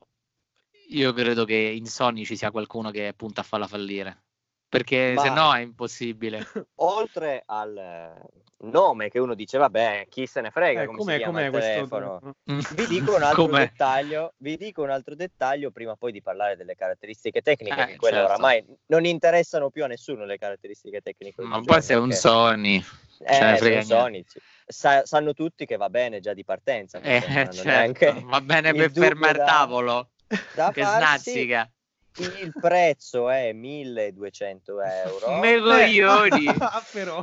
io 0.91 1.13
credo 1.13 1.45
che 1.45 1.57
in 1.57 1.87
Sony 1.87 2.25
ci 2.25 2.37
sia 2.37 2.51
qualcuno 2.53 2.91
che 2.91 3.13
punta 3.17 3.41
a 3.41 3.45
farla 3.45 3.67
fallire. 3.67 4.23
Perché 4.69 5.13
Ma- 5.15 5.23
se 5.23 5.29
no 5.31 5.55
è 5.55 5.61
impossibile. 5.61 6.45
oltre 6.77 7.43
al 7.47 8.15
nome 8.59 9.09
che 9.09 9.19
uno 9.19 9.35
dice, 9.35 9.59
vabbè, 9.59 10.07
chi 10.09 10.27
se 10.27 10.41
ne 10.41 10.51
frega 10.51 10.83
Eh, 10.83 10.87
come 10.87 10.99
com'è, 10.99 11.19
si 11.19 11.23
com'è 11.25 11.45
il 11.45 11.51
questo 11.51 11.71
telefono. 11.71 12.19
telefono? 12.21 12.67
Vi 12.75 12.87
dico 12.87 13.15
un 13.15 13.23
altro 13.23 13.47
Com'è? 13.47 13.59
dettaglio, 13.61 14.35
vi 14.39 14.57
dico 14.57 14.83
un 14.83 14.91
altro 14.91 15.15
dettaglio 15.15 15.71
prima 15.71 15.95
poi 15.95 16.13
di 16.13 16.21
parlare 16.23 16.57
delle 16.57 16.75
caratteristiche 16.75 17.43
tecniche, 17.43 17.81
Eh, 17.83 17.87
che 17.87 17.97
quelle 17.97 18.17
certo. 18.17 18.33
oramai 18.33 18.65
non 18.87 19.05
interessano 19.05 19.71
più 19.71 19.85
a 19.85 19.87
nessuno 19.87 20.25
le 20.25 20.39
caratteristiche 20.39 21.01
tecniche. 21.01 21.43
Ma 21.43 21.61
poi 21.61 21.81
se 21.83 21.95
è 21.95 21.97
un 21.97 22.13
Sony, 22.13 22.83
eh, 23.21 23.39
niente. 23.41 23.83
Sony, 23.83 24.25
sì. 24.27 24.41
Sa- 24.67 25.05
sanno 25.07 25.33
tutti 25.33 25.65
che 25.65 25.77
va 25.77 25.89
bene 25.89 26.21
già 26.21 26.35
di 26.35 26.45
partenza. 26.45 27.01
Eh, 27.01 27.21
certo, 27.21 27.63
neanche 27.63 28.21
va 28.25 28.41
bene 28.41 28.73
per 28.75 28.91
fermare 28.91 29.39
il 29.39 29.45
tavolo, 29.45 30.11
da 30.53 30.73
che 30.73 30.83
farsi. 30.83 31.31
snazzica. 31.31 31.71
Il 32.19 32.53
prezzo 32.59 33.29
è 33.29 33.53
1200 33.53 34.81
euro. 34.81 35.39
Me 35.39 35.59
coglioni. 35.59 36.47
Ah, 36.59 36.83
però. 36.91 37.23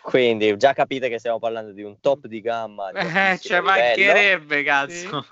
Quindi 0.00 0.56
già 0.56 0.72
capite 0.72 1.08
che 1.08 1.18
stiamo 1.18 1.38
parlando 1.38 1.72
di 1.72 1.82
un 1.82 2.00
top 2.00 2.26
di 2.26 2.40
gamma. 2.40 2.90
di 2.92 2.98
Eh, 2.98 3.00
altissimo 3.00 3.36
ci 3.36 3.48
livello, 3.48 3.66
mancherebbe, 3.66 4.62
cazzo. 4.62 5.26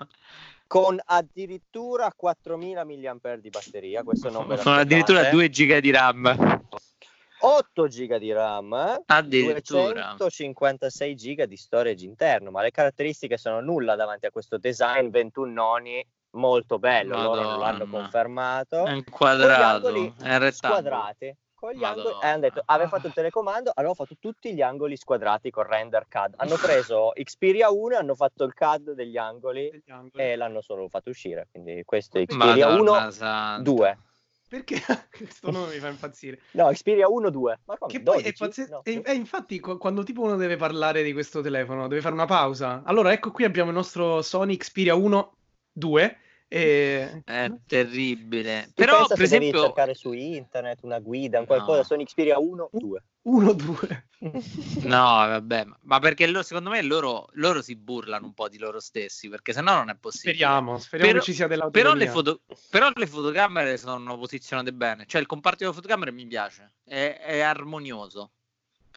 Con 0.67 0.99
addirittura 1.05 2.11
4000 2.13 2.83
mAh 2.83 3.35
di 3.37 3.49
batteria. 3.49 4.03
Questo 4.03 4.29
non 4.29 4.47
lo 4.47 4.55
Con 4.57 4.73
addirittura 4.73 5.19
aspettate. 5.19 5.35
2 5.35 5.49
giga 5.49 5.79
di 5.79 5.91
RAM. 5.91 6.65
8 7.39 7.87
giga 7.87 8.17
di 8.17 8.31
RAM, 8.31 8.73
eh, 8.73 9.03
Addirittura. 9.05 10.15
256 10.17 11.15
giga 11.15 11.45
di 11.45 11.55
storage 11.55 12.03
interno, 12.03 12.49
ma 12.49 12.63
le 12.63 12.71
caratteristiche 12.71 13.37
sono 13.37 13.61
nulla 13.61 13.95
davanti 13.95 14.25
a 14.25 14.31
questo 14.31 14.57
design 14.57 15.09
21 15.09 15.51
noni 15.51 16.05
molto 16.37 16.79
bello, 16.79 17.21
loro 17.21 17.41
non 17.41 17.59
l'hanno 17.59 17.85
Madonna. 17.85 18.01
confermato. 18.03 18.75
È 18.77 18.83
Con 18.83 18.91
gli 18.93 18.95
inquadrato, 18.97 19.87
angoli 19.87 20.13
è 20.21 20.37
rettangolo. 20.37 20.51
squadrati. 20.51 21.35
Con 21.59 21.71
gli 21.71 21.83
angoli, 21.83 22.03
Madonna. 22.05 22.23
e 22.23 22.27
hanno 22.29 22.39
detto, 22.41 22.61
aveva 22.65 22.87
fatto 22.89 23.07
il 23.07 23.13
telecomando, 23.13 23.71
allora 23.73 23.91
ho 23.93 23.95
fatto 23.95 24.15
tutti 24.19 24.53
gli 24.53 24.61
angoli 24.61 24.95
squadrati 24.95 25.49
con 25.49 25.63
render 25.63 26.05
CAD. 26.07 26.35
Hanno 26.37 26.55
preso 26.85 27.11
Xperia 27.15 27.71
1 27.71 27.95
e 27.95 27.97
hanno 27.97 28.13
fatto 28.15 28.43
il 28.43 28.53
CAD 28.53 28.91
degli 28.91 29.17
angoli 29.17 29.69
Degli 29.71 29.89
angoli. 29.91 30.23
e 30.23 30.35
l'hanno 30.35 30.61
solo 30.61 30.87
fatto 30.87 31.09
uscire. 31.09 31.47
Quindi 31.51 31.81
questo 31.83 32.19
è 32.19 32.25
Xperia 32.27 32.67
Madonna 32.69 32.91
1 33.01 33.11
santa. 33.11 33.63
2. 33.63 33.97
Perché 34.49 34.75
questo 35.11 35.49
nome 35.51 35.73
mi 35.73 35.79
fa 35.79 35.87
impazzire? 35.89 36.39
No, 36.51 36.69
Xperia 36.69 37.09
1 37.09 37.29
2. 37.31 37.59
Ma 37.65 37.77
come? 37.77 37.91
Che 37.91 38.01
poi 38.01 38.17
è 38.21 38.31
12? 38.31 38.37
pazze- 38.37 38.67
No. 38.69 38.81
e- 38.83 39.01
e 39.03 39.13
infatti 39.13 39.59
qu- 39.59 39.77
quando 39.79 40.03
tipo 40.03 40.21
uno 40.21 40.35
deve 40.37 40.57
parlare 40.57 41.01
di 41.03 41.11
questo 41.11 41.41
telefono, 41.41 41.87
deve 41.87 42.01
fare 42.01 42.13
una 42.13 42.25
pausa. 42.25 42.83
Allora, 42.85 43.11
ecco 43.11 43.31
qui 43.31 43.43
abbiamo 43.45 43.71
il 43.71 43.75
nostro 43.75 44.21
Sony 44.21 44.55
Xperia 44.57 44.93
1 44.95 45.33
2 45.73 46.17
e 46.49 47.21
È 47.25 47.51
terribile. 47.65 48.65
Tu 48.67 48.73
Però, 48.75 49.05
per 49.07 49.17
se 49.17 49.23
devi 49.27 49.45
esempio, 49.47 49.61
cercare 49.65 49.93
su 49.93 50.13
internet 50.13 50.79
una 50.83 50.99
guida, 50.99 51.39
un 51.39 51.45
qualcosa, 51.45 51.79
No. 51.79 51.83
sono 51.83 52.03
Xperia 52.03 52.39
1 52.39 52.69
2. 52.71 53.03
1 53.23 53.53
2. 53.53 54.07
no, 54.83 54.99
vabbè, 55.03 55.65
ma- 55.81 55.99
perché 55.99 56.27
lo- 56.27 56.43
secondo 56.43 56.69
me 56.69 56.81
loro, 56.81 57.27
loro 57.33 57.61
si 57.61 57.75
burlano 57.75 58.25
un 58.25 58.33
po' 58.33 58.47
di 58.47 58.57
loro 58.57 58.79
stessi, 58.79 59.27
perché 59.27 59.51
sennò 59.53 59.75
non 59.75 59.89
è 59.89 59.95
possibile. 59.99 60.33
Speriamo, 60.35 60.77
speriamo 60.79 61.11
Però- 61.11 61.23
che 61.23 61.31
ci 61.31 61.35
sia 61.35 61.47
Però 61.47 61.67
dell'autonomia. 61.69 62.05
le, 62.05 62.09
foto- 62.11 62.41
però 62.69 62.89
le 62.93 63.07
fotocamere 63.07 63.77
sono 63.77 64.17
posizionate 64.17 64.71
bene, 64.73 65.05
cioè 65.05 65.19
il 65.21 65.27
comparto 65.27 65.63
delle 65.63 65.73
fotocamere 65.75 66.11
mi 66.11 66.25
piace, 66.25 66.75
è, 66.85 67.19
è 67.23 67.39
armonioso. 67.41 68.31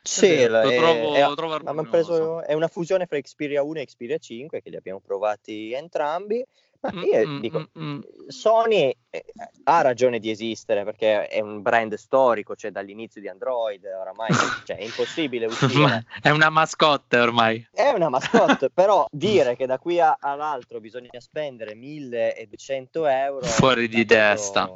Sì, 0.02 0.46
lo 0.46 0.60
è- 0.60 0.76
trovo, 0.76 1.14
è- 1.14 1.20
lo 1.26 1.34
trovo 1.34 1.82
preso, 1.90 2.42
è 2.42 2.54
una 2.54 2.68
fusione 2.68 3.04
fra 3.06 3.20
Xperia 3.20 3.62
1 3.62 3.80
e 3.80 3.84
Xperia 3.86 4.16
5 4.16 4.62
che 4.62 4.70
li 4.70 4.76
abbiamo 4.76 5.00
provati 5.00 5.72
entrambi. 5.74 6.42
Ma 6.80 6.90
Mm, 6.94 7.02
io 7.02 7.28
mm, 7.28 7.40
dico, 7.40 7.68
mm. 7.78 8.00
Sony 8.28 8.94
eh, 9.10 9.24
ha 9.64 9.80
ragione 9.82 10.18
di 10.18 10.30
esistere 10.30 10.82
perché 10.84 11.26
è 11.26 11.40
un 11.40 11.60
brand 11.60 11.92
storico, 11.94 12.56
cioè 12.56 12.70
dall'inizio 12.70 13.20
di 13.20 13.28
Android, 13.28 13.84
oramai 13.84 14.28
cioè, 14.64 14.76
è 14.76 14.82
impossibile 14.84 15.46
uscire. 15.46 16.06
È 16.22 16.30
una 16.30 16.48
mascotte 16.48 17.18
ormai. 17.18 17.68
È 17.70 17.90
una 17.90 18.08
mascotte, 18.08 18.70
però 18.72 19.06
dire 19.10 19.56
che 19.56 19.66
da 19.66 19.78
qui 19.78 20.00
a- 20.00 20.16
all'altro 20.18 20.80
bisogna 20.80 21.08
spendere 21.18 21.74
1200 21.74 23.06
euro 23.06 23.44
Fuori 23.44 23.86
di 23.88 24.06
testa. 24.06 24.70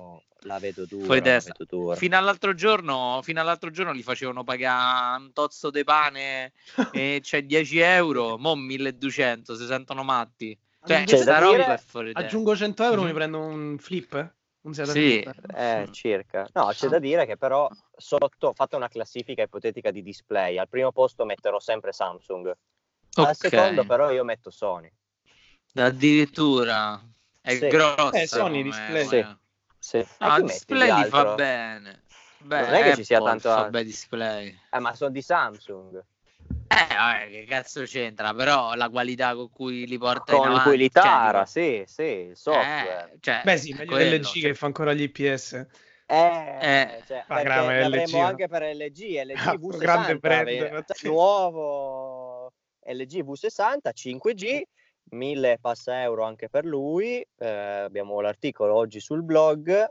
La 0.47 0.59
vedo 0.59 0.85
dura. 0.85 1.07
Fuori 1.07 1.23
di 1.23 1.29
la 1.29 1.35
testa. 1.37 1.55
vedo 1.59 1.77
dura. 1.77 1.97
Fino 1.97 2.19
all'altro 2.19 2.53
giorno, 2.53 3.21
fino 3.23 3.41
all'altro 3.41 3.71
giorno 3.71 3.95
gli 3.95 4.03
facevano 4.03 4.45
pagare 4.45 5.23
un 5.23 5.33
tozzo 5.33 5.71
di 5.71 5.85
pane 5.85 6.53
e 6.93 7.21
c'è 7.23 7.45
10 7.45 7.79
euro, 7.79 8.37
mo 8.37 8.55
1200, 8.55 9.57
si 9.57 9.65
sentono 9.65 10.03
matti. 10.03 10.59
Cioè, 10.87 11.05
C'è 11.05 11.17
sta 11.17 11.25
da 11.33 11.39
roba 11.39 11.57
dire- 11.57 11.75
è 11.75 11.79
fuori. 11.79 12.11
Aggiungo 12.13 12.55
100 12.55 12.85
euro, 12.85 13.01
Mhm. 13.03 13.07
mi 13.07 13.13
prendo 13.15 13.39
un 13.41 13.79
flip? 13.79 14.35
Un 14.63 14.75
Seat 14.75 14.91
Sì. 14.91 15.21
flip? 15.23 15.35
Eh, 15.57 15.89
circa. 15.93 16.47
No, 16.53 16.67
c'è 16.69 16.89
da 16.89 16.99
dire 16.99 17.27
che 17.27 17.37
però 17.37 17.69
sotto 17.97 18.49
ho 18.49 18.53
fatto 18.55 18.77
una 18.77 18.89
classifica 18.89 19.43
ipotetica 19.43 19.91
di 19.91 20.03
display. 20.03 20.59
Al 20.59 20.69
primo 20.69 20.93
posto 20.93 21.25
metterò 21.25 21.59
sempre 21.59 21.93
Samsung. 21.93 22.47
Al 23.17 23.25
Ok. 23.29 23.35
secondo 23.35 23.85
però 23.85 24.11
io 24.11 24.25
metto 24.25 24.51
Sony. 24.51 24.91
Addirittura 25.75 27.01
è 27.41 27.57
Sì. 27.57 27.69
grosso. 27.69 28.13
Eh, 28.13 28.27
Sony 28.27 28.63
display. 28.63 29.07
Sì. 29.07 29.37
Sì. 29.79 30.07
Ah, 30.19 30.41
display 30.41 31.09
fa 31.09 31.35
bene. 31.35 32.03
Beh, 32.39 32.61
Non 32.61 32.75
è 32.75 32.83
che 32.83 32.95
ci 32.97 33.05
sia 33.05 33.19
Apple 33.19 33.41
tanto 33.41 33.49
fa 33.71 33.83
display. 33.83 34.59
Eh, 34.71 34.79
ma 34.79 34.95
sono 34.95 35.11
di 35.11 35.23
Samsung. 35.23 36.03
Eh, 36.69 36.95
vabbè, 36.95 37.29
che 37.31 37.45
cazzo 37.49 37.83
c'entra? 37.83 38.33
Però 38.35 38.75
la 38.75 38.89
qualità 38.89 39.35
con 39.35 39.51
cui 39.51 39.87
li 39.87 39.99
porta 39.99 40.33
Con 40.35 40.47
in 40.47 40.53
avanti, 40.53 40.69
cui 40.69 40.77
li 40.79 40.91
tara, 40.91 41.45
cioè, 41.45 41.47
sì, 41.47 41.85
sì, 41.87 42.03
il 42.03 42.37
software. 42.37 43.11
eh, 43.13 43.17
cioè, 43.21 43.41
Beh, 43.45 43.57
sì, 43.57 43.73
meglio 43.73 43.93
quello, 43.93 44.11
dell'LG 44.11 44.25
cioè. 44.25 44.43
che 44.43 44.55
fa 44.55 44.67
ancora 44.67 44.93
gli 44.93 45.03
IPS. 45.03 45.67
Eh, 46.07 46.59
Eh, 46.61 47.03
cioè, 47.07 47.25
ma 47.29 47.35
perché 47.37 47.43
grave, 47.45 47.67
ne 47.67 47.81
LG, 47.81 47.85
avremo 47.85 48.19
no? 48.19 48.27
anche 48.27 48.49
per 48.49 48.63
LG, 48.63 49.23
LG 49.25 49.37
Ah, 49.37 49.53
V60, 49.57 49.79
grande 49.79 50.17
brand, 50.17 50.85
nuovo 51.03 52.53
LG 52.87 53.23
V60 53.25 53.91
5G, 53.95 54.63
1000 55.11 55.53
e 55.53 55.59
passa 55.59 56.03
euro 56.03 56.25
anche 56.25 56.49
per 56.49 56.65
lui. 56.65 57.25
Eh, 57.39 57.49
abbiamo 57.49 58.21
l'articolo 58.21 58.75
oggi 58.75 59.01
sul 59.01 59.23
blog 59.23 59.87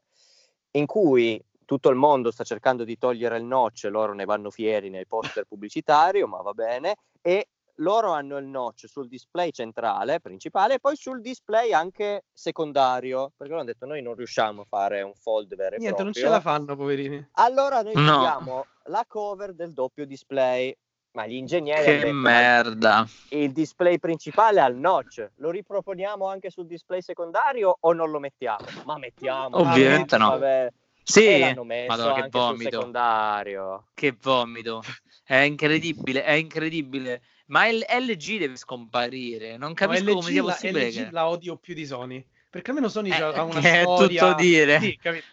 in 0.71 0.85
cui 0.85 1.43
tutto 1.65 1.89
il 1.89 1.95
mondo 1.95 2.31
sta 2.31 2.43
cercando 2.43 2.83
di 2.83 2.97
togliere 2.97 3.37
il 3.37 3.43
notch, 3.43 3.87
loro 3.89 4.13
ne 4.13 4.25
vanno 4.25 4.49
fieri 4.49 4.89
nel 4.89 5.07
poster 5.07 5.45
pubblicitario, 5.47 6.27
ma 6.27 6.41
va 6.41 6.53
bene, 6.53 6.95
e 7.21 7.47
loro 7.77 8.11
hanno 8.11 8.37
il 8.37 8.45
notch 8.45 8.87
sul 8.87 9.07
display 9.07 9.51
centrale, 9.51 10.19
principale, 10.19 10.75
e 10.75 10.79
poi 10.79 10.95
sul 10.95 11.21
display 11.21 11.71
anche 11.73 12.25
secondario, 12.31 13.31
perché 13.35 13.51
loro 13.51 13.61
hanno 13.61 13.71
detto 13.71 13.85
noi 13.85 14.01
non 14.01 14.15
riusciamo 14.15 14.61
a 14.61 14.65
fare 14.65 15.01
un 15.01 15.13
fold 15.15 15.55
vero 15.55 15.75
e 15.75 15.79
Niente, 15.79 16.03
non 16.03 16.11
proprio. 16.11 16.23
ce 16.29 16.29
la 16.29 16.39
fanno, 16.41 16.75
poverini. 16.75 17.29
Allora 17.33 17.81
noi 17.81 17.95
No. 17.95 18.13
abbiamo 18.15 18.65
la 18.85 19.03
cover 19.07 19.53
del 19.53 19.73
doppio 19.73 20.05
display, 20.05 20.75
ma 21.13 21.25
gli 21.25 21.33
ingegneri 21.33 21.83
Che 21.83 21.97
detto, 21.97 22.13
"Ma 22.13 22.29
merda. 22.29 23.05
il 23.29 23.51
display 23.51 23.97
principale 23.97 24.59
ha 24.61 24.67
il 24.67 24.75
notch, 24.77 25.31
lo 25.37 25.49
riproponiamo 25.49 26.27
anche 26.27 26.51
sul 26.51 26.67
display 26.67 27.01
secondario 27.01 27.75
o 27.79 27.93
non 27.93 28.11
lo 28.11 28.19
mettiamo? 28.19 28.65
Ma 28.85 28.97
mettiamo. 28.99 29.57
Ovviamente 29.61 30.17
no. 30.17 30.29
Vabbè. 30.29 30.69
E 31.05 31.11
Sì, 31.11 31.39
l'hanno 31.39 31.63
messo 31.63 31.95
Madonna, 31.97 32.21
che 32.21 32.29
vomito. 32.29 32.69
secondario. 32.71 33.87
Che 33.93 34.15
vomito. 34.21 34.83
È 35.25 35.35
incredibile, 35.37 36.23
è 36.23 36.31
incredibile. 36.31 37.21
Ma 37.47 37.67
il 37.67 37.85
LG 37.87 38.37
deve 38.39 38.55
scomparire. 38.55 39.57
Non 39.57 39.69
No, 39.69 39.73
capisco 39.73 40.03
LG 40.03 40.13
come 40.13 40.29
sia 40.31 40.43
la- 40.43 40.51
possibile. 40.51 40.87
LG 40.89 40.93
che... 41.05 41.11
la 41.11 41.27
odio 41.27 41.57
più 41.57 41.73
di 41.73 41.85
Sony. 41.85 42.25
Perché 42.49 42.69
almeno 42.69 42.87
Sony 42.89 43.09
Eh, 43.09 43.15
ha 43.21 43.43
una 43.43 43.59
è 43.59 43.81
storia... 43.81 44.21
tutto 44.27 44.41
dire. 44.41 44.79
Sì, 44.79 44.97
capito? 45.01 45.25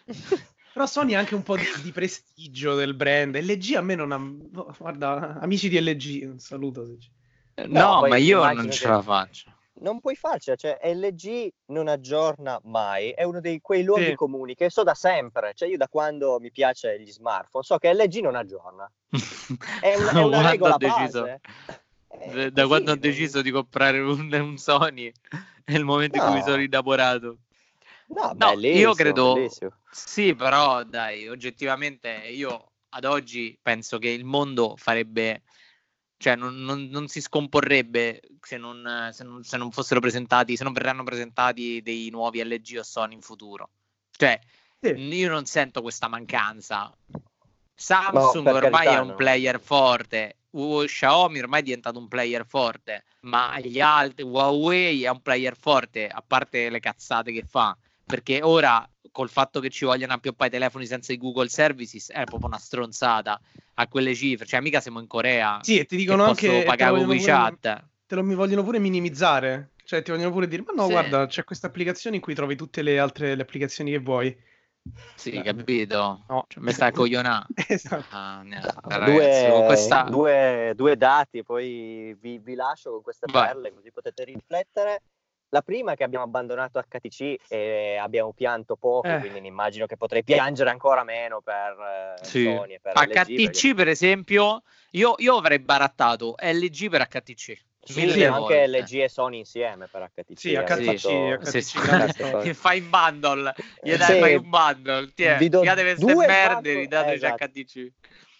Però 0.73 0.85
Sony 0.85 1.13
ha 1.15 1.19
anche 1.19 1.35
un 1.35 1.43
po' 1.43 1.55
di, 1.57 1.65
di 1.83 1.91
prestigio 1.91 2.75
del 2.75 2.93
brand. 2.93 3.37
LG 3.37 3.75
a 3.75 3.81
me 3.81 3.95
non 3.95 4.11
ha... 4.11 4.17
no, 4.17 4.75
Guarda, 4.77 5.37
amici 5.41 5.67
di 5.69 5.79
LG, 5.79 6.29
un 6.29 6.39
saluto. 6.39 6.85
No, 7.67 7.99
No, 8.01 8.07
ma 8.07 8.17
io 8.17 8.41
non 8.53 8.71
ce 8.71 8.81
che- 8.83 8.87
la 8.87 9.01
faccio. 9.01 9.53
Non 9.73 9.99
puoi 9.99 10.15
farcela, 10.15 10.55
cioè 10.57 10.77
LG 10.93 11.49
non 11.67 11.87
aggiorna 11.87 12.59
mai, 12.65 13.11
è 13.11 13.23
uno 13.23 13.39
dei 13.39 13.61
quei 13.61 13.83
luoghi 13.83 14.07
Sì. 14.07 14.15
comuni 14.15 14.53
che 14.53 14.69
so 14.69 14.83
da 14.83 14.93
sempre, 14.93 15.53
cioè 15.55 15.69
io 15.69 15.77
da 15.77 15.87
quando 15.87 16.39
mi 16.39 16.51
piace 16.51 16.99
gli 16.99 17.09
smartphone 17.09 17.63
so 17.63 17.77
che 17.77 17.91
LG 17.93 18.17
non 18.21 18.35
aggiorna. 18.35 18.91
È 19.81 19.95
una, 19.95 20.11
è 20.11 20.23
una 20.23 20.27
Quando 20.29 20.49
regola 20.49 20.73
ho 20.75 20.77
deciso- 20.77 21.21
base. 21.21 21.39
Eh, 22.09 22.51
Da, 22.51 22.61
così, 22.63 22.67
quando 22.67 22.91
ho 22.91 22.93
non- 22.95 22.99
deciso 22.99 23.41
di 23.41 23.49
comprare 23.51 23.99
un, 23.99 24.31
un 24.33 24.57
Sony, 24.57 25.11
è 25.63 25.73
il 25.73 25.85
momento 25.85 26.17
in 26.17 26.23
cui 26.23 26.33
mi 26.33 26.39
No. 26.39 26.45
sono 26.45 26.61
innamorato. 26.61 27.37
No, 28.07 28.33
No, 28.35 28.51
io 28.59 28.93
credo- 28.93 29.33
bellissimo. 29.33 29.71
Sì, 29.89 30.35
però 30.35 30.83
dai, 30.83 31.27
oggettivamente 31.29 32.09
io 32.09 32.71
ad 32.89 33.05
oggi 33.05 33.57
penso 33.61 33.97
che 33.97 34.09
il 34.09 34.25
mondo 34.25 34.75
farebbe, 34.75 35.43
cioè 36.21 36.35
non, 36.35 36.55
non- 36.63 36.87
non 36.89 37.07
si 37.07 37.19
scomporrebbe 37.19 38.21
se 38.39 38.57
non, 38.57 39.09
se 39.11 39.23
non- 39.23 39.43
se 39.43 39.57
non 39.57 39.71
fossero 39.71 39.99
presentati, 39.99 40.55
se 40.55 40.63
non 40.63 40.71
verranno 40.73 41.03
presentati 41.03 41.81
dei 41.81 42.09
nuovi 42.11 42.43
LG 42.43 42.77
o 42.77 42.83
Sony 42.83 43.15
in 43.15 43.21
futuro. 43.21 43.69
Cioè, 44.11 44.39
Sì. 44.79 44.89
io 44.89 45.29
non 45.29 45.45
sento 45.45 45.81
questa 45.81 46.07
mancanza. 46.07 46.95
Samsung 47.73 48.43
per 48.43 48.63
ormai 48.65 48.87
è 48.87 48.99
un 48.99 49.07
no. 49.07 49.15
player 49.15 49.59
forte, 49.59 50.37
uh, 50.51 50.83
Xiaomi 50.85 51.39
ormai 51.39 51.61
è 51.61 51.63
diventato 51.63 51.97
un 51.97 52.07
player 52.07 52.45
forte, 52.45 53.05
ma 53.21 53.59
gli 53.59 53.79
altri, 53.79 54.23
Huawei 54.23 55.03
è 55.03 55.09
un 55.09 55.21
player 55.21 55.57
forte, 55.57 56.07
a 56.07 56.23
parte 56.25 56.69
le 56.69 56.79
cazzate 56.79 57.31
che 57.31 57.43
fa, 57.47 57.75
perché 58.11 58.41
ora 58.43 58.85
col 59.11 59.29
fatto 59.29 59.59
che 59.59 59.69
ci 59.69 59.85
vogliono 59.85 60.13
appioppare 60.13 60.49
i 60.49 60.53
telefoni 60.53 60.85
senza 60.85 61.13
i 61.13 61.17
Google 61.17 61.47
Services 61.49 62.11
è 62.11 62.23
proprio 62.25 62.47
una 62.47 62.57
stronzata 62.59 63.39
a 63.75 63.87
quelle 63.87 64.13
cifre, 64.13 64.45
cioè 64.45 64.59
mica 64.59 64.81
siamo 64.81 64.99
in 64.99 65.07
Corea 65.07 65.59
Sì, 65.61 65.79
e 65.79 65.85
ti 65.85 65.95
che 65.95 66.01
dicono 66.01 66.25
posso 66.25 66.45
anche... 66.45 66.59
te 66.59 66.65
pagare 66.65 66.91
lo 66.91 66.97
con 66.97 67.05
pure- 67.05 67.17
WeChat. 67.17 67.85
te 68.07 68.15
lo 68.15 68.23
mi 68.23 68.35
vogliono 68.35 68.63
pure 68.63 68.79
minimizzare. 68.79 69.69
Cioè, 69.83 70.01
ti 70.03 70.11
vogliono 70.11 70.31
pure 70.31 70.47
dire, 70.47 70.63
ma 70.65 70.73
no, 70.73 70.85
Sì. 70.85 70.91
guarda, 70.91 71.25
c'è 71.25 71.43
questa 71.43 71.67
applicazione 71.67 72.17
in 72.17 72.21
cui 72.21 72.33
trovi 72.35 72.55
tutte 72.55 72.81
le 72.81 72.99
altre 72.99 73.35
le 73.35 73.41
applicazioni 73.41 73.91
che 73.91 73.99
vuoi. 73.99 74.37
Sì, 75.15 75.31
Eh, 75.31 75.43
capito? 75.43 76.23
No. 76.27 76.45
Cioè, 76.47 76.63
mi 76.63 76.71
sta 76.71 76.87
a 76.87 76.91
coglionare. 76.91 77.47
esatto. 77.67 78.15
Ah, 78.15 78.41
no, 78.43 78.59
No, 78.83 78.99
ragazzi, 78.99 79.45
due, 79.47 79.63
questa... 79.65 80.03
due- 80.03 80.73
due 80.75 80.97
dati, 80.97 81.43
poi 81.43 82.15
vi, 82.19 82.37
vi 82.39 82.55
lascio 82.55 82.91
con 82.91 83.01
queste 83.01 83.27
Vai. 83.31 83.47
perle 83.47 83.73
così 83.73 83.91
potete 83.91 84.23
riflettere. 84.23 85.01
La 85.53 85.61
prima 85.61 85.91
è 85.91 85.95
che 85.97 86.05
abbiamo 86.05 86.23
abbandonato 86.23 86.81
HTC 86.81 87.35
e 87.49 87.97
abbiamo 87.97 88.31
pianto 88.31 88.77
poco, 88.77 89.09
Eh. 89.09 89.19
quindi 89.19 89.45
immagino 89.45 89.85
che 89.85 89.97
potrei 89.97 90.23
piangere 90.23 90.69
ancora 90.69 91.03
meno 91.03 91.41
per 91.41 92.15
eh, 92.21 92.25
Sì. 92.25 92.43
Sony 92.43 92.73
e 92.75 92.79
per 92.79 92.95
LG, 92.95 93.11
HTC, 93.11 93.35
perché- 93.43 93.73
per 93.75 93.87
esempio, 93.89 94.63
io, 94.91 95.15
io 95.17 95.35
avrei 95.35 95.59
barattato 95.59 96.35
LG 96.39 96.89
per 96.89 97.05
HTC. 97.05 97.59
Sì, 97.83 97.99
mille 97.99 98.25
anche 98.27 98.39
volte. 98.39 98.67
LG 98.67 98.93
e 99.01 99.09
Sony 99.09 99.39
insieme 99.39 99.87
per 99.87 100.09
HTC. 100.15 100.37
Sì, 100.39 100.55
HTC, 100.55 100.83
fatto- 100.83 101.49
HTC, 101.49 101.61
sì, 101.63 101.79
grande 101.79 102.13
sì. 102.13 102.23
Che 102.43 102.53
fai 102.53 102.77
in 102.77 102.89
bundle, 102.89 103.53
gli 103.81 103.91
Eh, 103.91 103.97
dai 103.97 104.13
sì. 104.13 104.19
fai 104.19 104.35
un 104.35 104.49
bundle, 104.49 105.11
ti 105.13 105.49
due 105.97 106.27
merde, 106.27 106.73
ridateci 106.75 107.15
esatto. 107.25 107.45
HTC. 107.45 107.91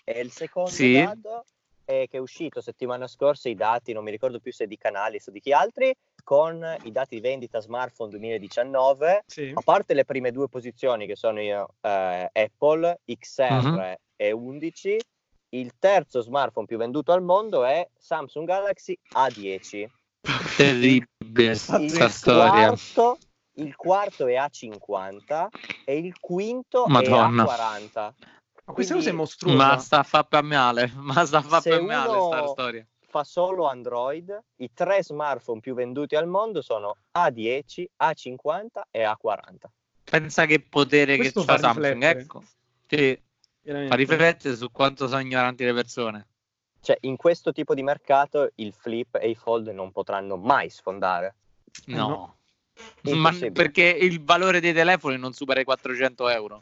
E 0.06 0.20
il 0.22 0.32
secondo 0.32 0.70
Sì. 0.70 0.94
dato 0.94 1.44
è 1.84 2.06
che 2.08 2.18
è 2.18 2.20
uscito 2.20 2.62
settimana 2.62 3.08
scorsa 3.08 3.50
i 3.50 3.56
dati, 3.56 3.92
non 3.92 4.04
mi 4.04 4.12
ricordo 4.12 4.40
più 4.40 4.54
se 4.54 4.66
di 4.68 4.78
Canalis 4.78 5.28
o 5.28 5.32
di 5.32 5.40
chi 5.42 5.52
altri, 5.52 5.94
con 6.24 6.78
i 6.84 6.92
dati 6.92 7.16
di 7.16 7.22
vendita 7.22 7.60
smartphone 7.60 8.10
2019. 8.12 9.24
Sì. 9.26 9.52
A 9.54 9.62
parte 9.62 9.94
le 9.94 10.06
prime 10.06 10.32
due 10.32 10.48
posizioni 10.50 11.06
che 11.08 11.16
sono 11.16 11.40
io, 11.42 11.76
eh, 11.82 12.30
Apple 12.32 13.00
XR 13.06 13.52
Mhm. 13.64 13.96
e 14.16 14.32
11, 14.32 15.00
il 15.54 15.72
terzo 15.80 16.22
smartphone 16.22 16.66
più 16.66 16.78
venduto 16.78 17.12
al 17.12 17.22
mondo 17.22 17.64
è 17.66 17.88
Samsung 17.98 18.48
Galaxy 18.48 18.98
A10. 19.14 19.90
Terribile 20.56 21.12
Il 21.52 21.62
questa 21.66 22.08
storia. 22.10 22.68
quarto, 22.68 23.18
il 23.56 23.76
quarto 23.76 24.28
è 24.28 24.36
A50 24.36 25.48
e 25.84 25.98
il 25.98 26.18
quinto 26.20 26.86
Madonna. 26.88 27.44
è 27.44 27.48
A40. 27.48 28.14
Ma 28.66 28.74
questa 28.74 28.94
cosa 28.94 29.10
è 29.10 29.14
mostruosa. 29.14 29.58
Ma 29.58 29.78
sta 29.80 30.00
a 30.00 30.04
fa 30.04 30.24
per 30.24 30.44
male, 30.44 30.92
ma 30.96 31.26
sta 31.26 31.40
a 31.40 31.42
fa 31.42 31.62
per 31.62 31.82
male 31.82 32.10
uno- 32.16 32.28
sta 32.28 32.48
storia. 32.48 32.86
Fa 33.12 33.26
solo 33.26 33.68
Android, 33.68 34.36
i 34.56 34.72
tre 34.74 35.04
smartphone 35.04 35.60
più 35.60 35.76
venduti 35.76 36.16
al 36.16 36.28
mondo 36.28 36.62
sono 36.62 36.96
A10, 37.18 37.86
A50 38.02 38.68
e 38.90 39.04
A40. 39.04 39.58
Pensa 40.06 40.46
che 40.46 40.62
potere 40.62 41.18
Questo 41.18 41.42
che 41.42 41.46
fa 41.46 41.58
Samsung, 41.58 41.86
riflettere. 41.94 42.20
ecco. 42.22 42.44
Sì, 42.88 43.22
fa 43.64 43.96
riflettere 43.96 44.56
su 44.56 44.72
quanto 44.72 45.08
sono 45.08 45.20
ignoranti 45.20 45.66
le 45.66 45.74
persone. 45.74 46.28
Cioè, 46.80 46.98
in 47.02 47.18
questo 47.18 47.52
tipo 47.52 47.76
di 47.76 47.84
mercato 47.84 48.50
il 48.56 48.74
flip 48.74 49.16
e 49.16 49.30
i 49.30 49.36
fold 49.36 49.68
non 49.68 49.92
potranno 49.92 50.38
mai 50.38 50.70
sfondare. 50.70 51.36
No. 51.88 52.08
no. 52.08 53.16
Ma 53.16 53.32
perché 53.52 53.84
il 53.84 54.24
valore 54.24 54.62
dei 54.62 54.74
telefoni 54.74 55.18
non 55.18 55.34
supera 55.34 55.60
i 55.60 55.66
400 55.66 56.30
euro. 56.30 56.62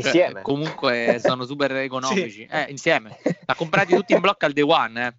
Cioè, 0.00 0.12
Insieme. 0.12 0.42
comunque 0.42 1.18
sono 1.22 1.44
super 1.44 1.74
economici. 1.76 2.46
Eh, 2.50 2.66
insieme. 2.68 3.18
L'ha 3.46 3.54
comprati 3.54 3.94
tutti 3.94 4.12
in 4.12 4.20
blocco 4.20 4.46
al 4.46 4.52
day 4.52 4.64
one. 4.64 5.06
Eh. 5.06 5.14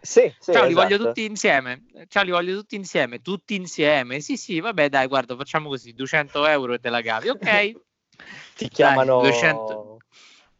Sì, 0.00 0.34
sì, 0.38 0.52
Ciao, 0.52 0.64
li 0.64 0.72
esatto. 0.72 0.88
voglio 0.88 0.98
tutti 0.98 1.24
insieme. 1.24 1.84
Ciao, 2.08 2.24
li 2.24 2.30
voglio 2.32 2.56
tutti 2.56 2.74
insieme. 2.74 3.22
Tutti 3.22 3.54
insieme. 3.54 4.20
Sì, 4.20 4.36
sì, 4.36 4.60
vabbè, 4.60 4.88
dai, 4.88 5.06
guarda, 5.06 5.36
facciamo 5.36 5.68
così: 5.68 5.92
200 5.94 6.46
euro 6.46 6.74
e 6.74 6.78
te 6.78 6.90
la 6.90 7.00
cavi. 7.00 7.28
Ok. 7.28 7.72
Ti 8.56 8.68
chiamano 8.68 9.20
200. 9.20 9.96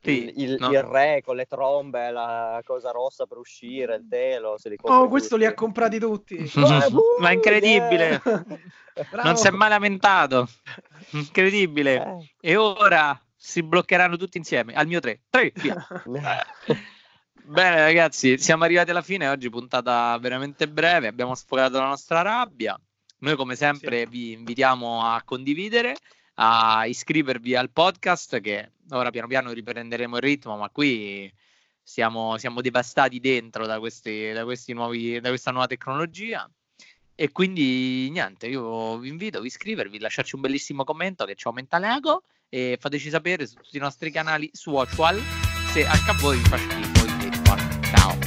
Sì, 0.04 0.32
il, 0.36 0.56
no. 0.58 0.72
il 0.72 0.82
re 0.82 1.22
con 1.24 1.36
le 1.36 1.44
trombe, 1.44 2.10
la 2.10 2.60
cosa 2.64 2.90
rossa 2.90 3.26
per 3.26 3.38
uscire, 3.38 3.94
il 3.94 4.06
telo. 4.08 4.58
Se 4.58 4.68
li 4.68 4.76
Oh, 4.82 5.06
questo 5.06 5.36
li 5.36 5.44
ha 5.44 5.54
comprati 5.54 6.00
tutti. 6.00 6.50
Ma, 7.20 7.28
è 7.28 7.32
incredibile. 7.34 8.20
Bravo. 8.22 9.22
Non 9.22 9.36
si 9.36 9.46
è 9.46 9.50
mai 9.50 9.68
lamentato. 9.68 10.48
Incredibile. 11.10 11.94
Eh. 12.40 12.50
E 12.50 12.56
ora 12.56 13.16
si 13.44 13.64
bloccheranno 13.64 14.16
tutti 14.16 14.38
insieme. 14.38 14.72
Al 14.74 14.86
mio 14.86 15.00
3. 15.00 15.22
3, 15.28 15.52
via. 15.56 15.84
Bene 17.44 17.76
ragazzi, 17.76 18.38
siamo 18.38 18.62
arrivati 18.62 18.90
alla 18.90 19.02
fine, 19.02 19.28
oggi 19.28 19.50
puntata 19.50 20.16
veramente 20.18 20.68
breve, 20.68 21.08
abbiamo 21.08 21.34
sfogato 21.34 21.78
la 21.78 21.88
nostra 21.88 22.22
rabbia. 22.22 22.80
Noi 23.18 23.34
come 23.34 23.56
sempre 23.56 24.02
Sì. 24.04 24.06
vi 24.06 24.32
invitiamo 24.32 25.04
a 25.04 25.20
condividere, 25.24 25.96
a 26.34 26.86
iscrivervi 26.86 27.56
al 27.56 27.70
podcast 27.70 28.40
che 28.40 28.74
ora 28.90 29.10
piano 29.10 29.26
piano 29.26 29.50
riprenderemo 29.50 30.16
il 30.16 30.22
ritmo, 30.22 30.56
ma 30.56 30.70
qui 30.70 31.30
siamo, 31.82 32.38
siamo 32.38 32.60
devastati 32.60 33.18
dentro 33.18 33.66
da, 33.66 33.80
questi, 33.80 34.30
da, 34.30 34.44
questi 34.44 34.72
nuovi, 34.72 35.18
da 35.18 35.30
questa 35.30 35.50
nuova 35.50 35.66
tecnologia. 35.66 36.48
E 37.16 37.32
quindi 37.32 38.08
niente, 38.10 38.46
io 38.46 38.98
vi 38.98 39.08
invito 39.08 39.40
a 39.40 39.44
iscrivervi, 39.44 39.98
lasciarci 39.98 40.36
un 40.36 40.42
bellissimo 40.42 40.84
commento 40.84 41.24
che 41.24 41.34
ci 41.34 41.48
aumenta 41.48 41.78
l'ego 41.78 42.22
e 42.54 42.76
fateci 42.78 43.08
sapere 43.08 43.46
su 43.46 43.54
tutti 43.54 43.78
i 43.78 43.80
nostri 43.80 44.10
canali 44.10 44.50
social 44.52 45.18
se 45.72 45.86
anche 45.86 46.10
a 46.10 46.14
voi 46.20 46.36
fa 46.36 46.58
schifo 46.58 47.04
il 47.06 47.16
Discord. 47.16 47.84
Ciao. 47.86 48.18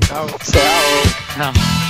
Ciao. 0.00 0.28
Ciao. 0.42 1.52
Ciao. 1.52 1.85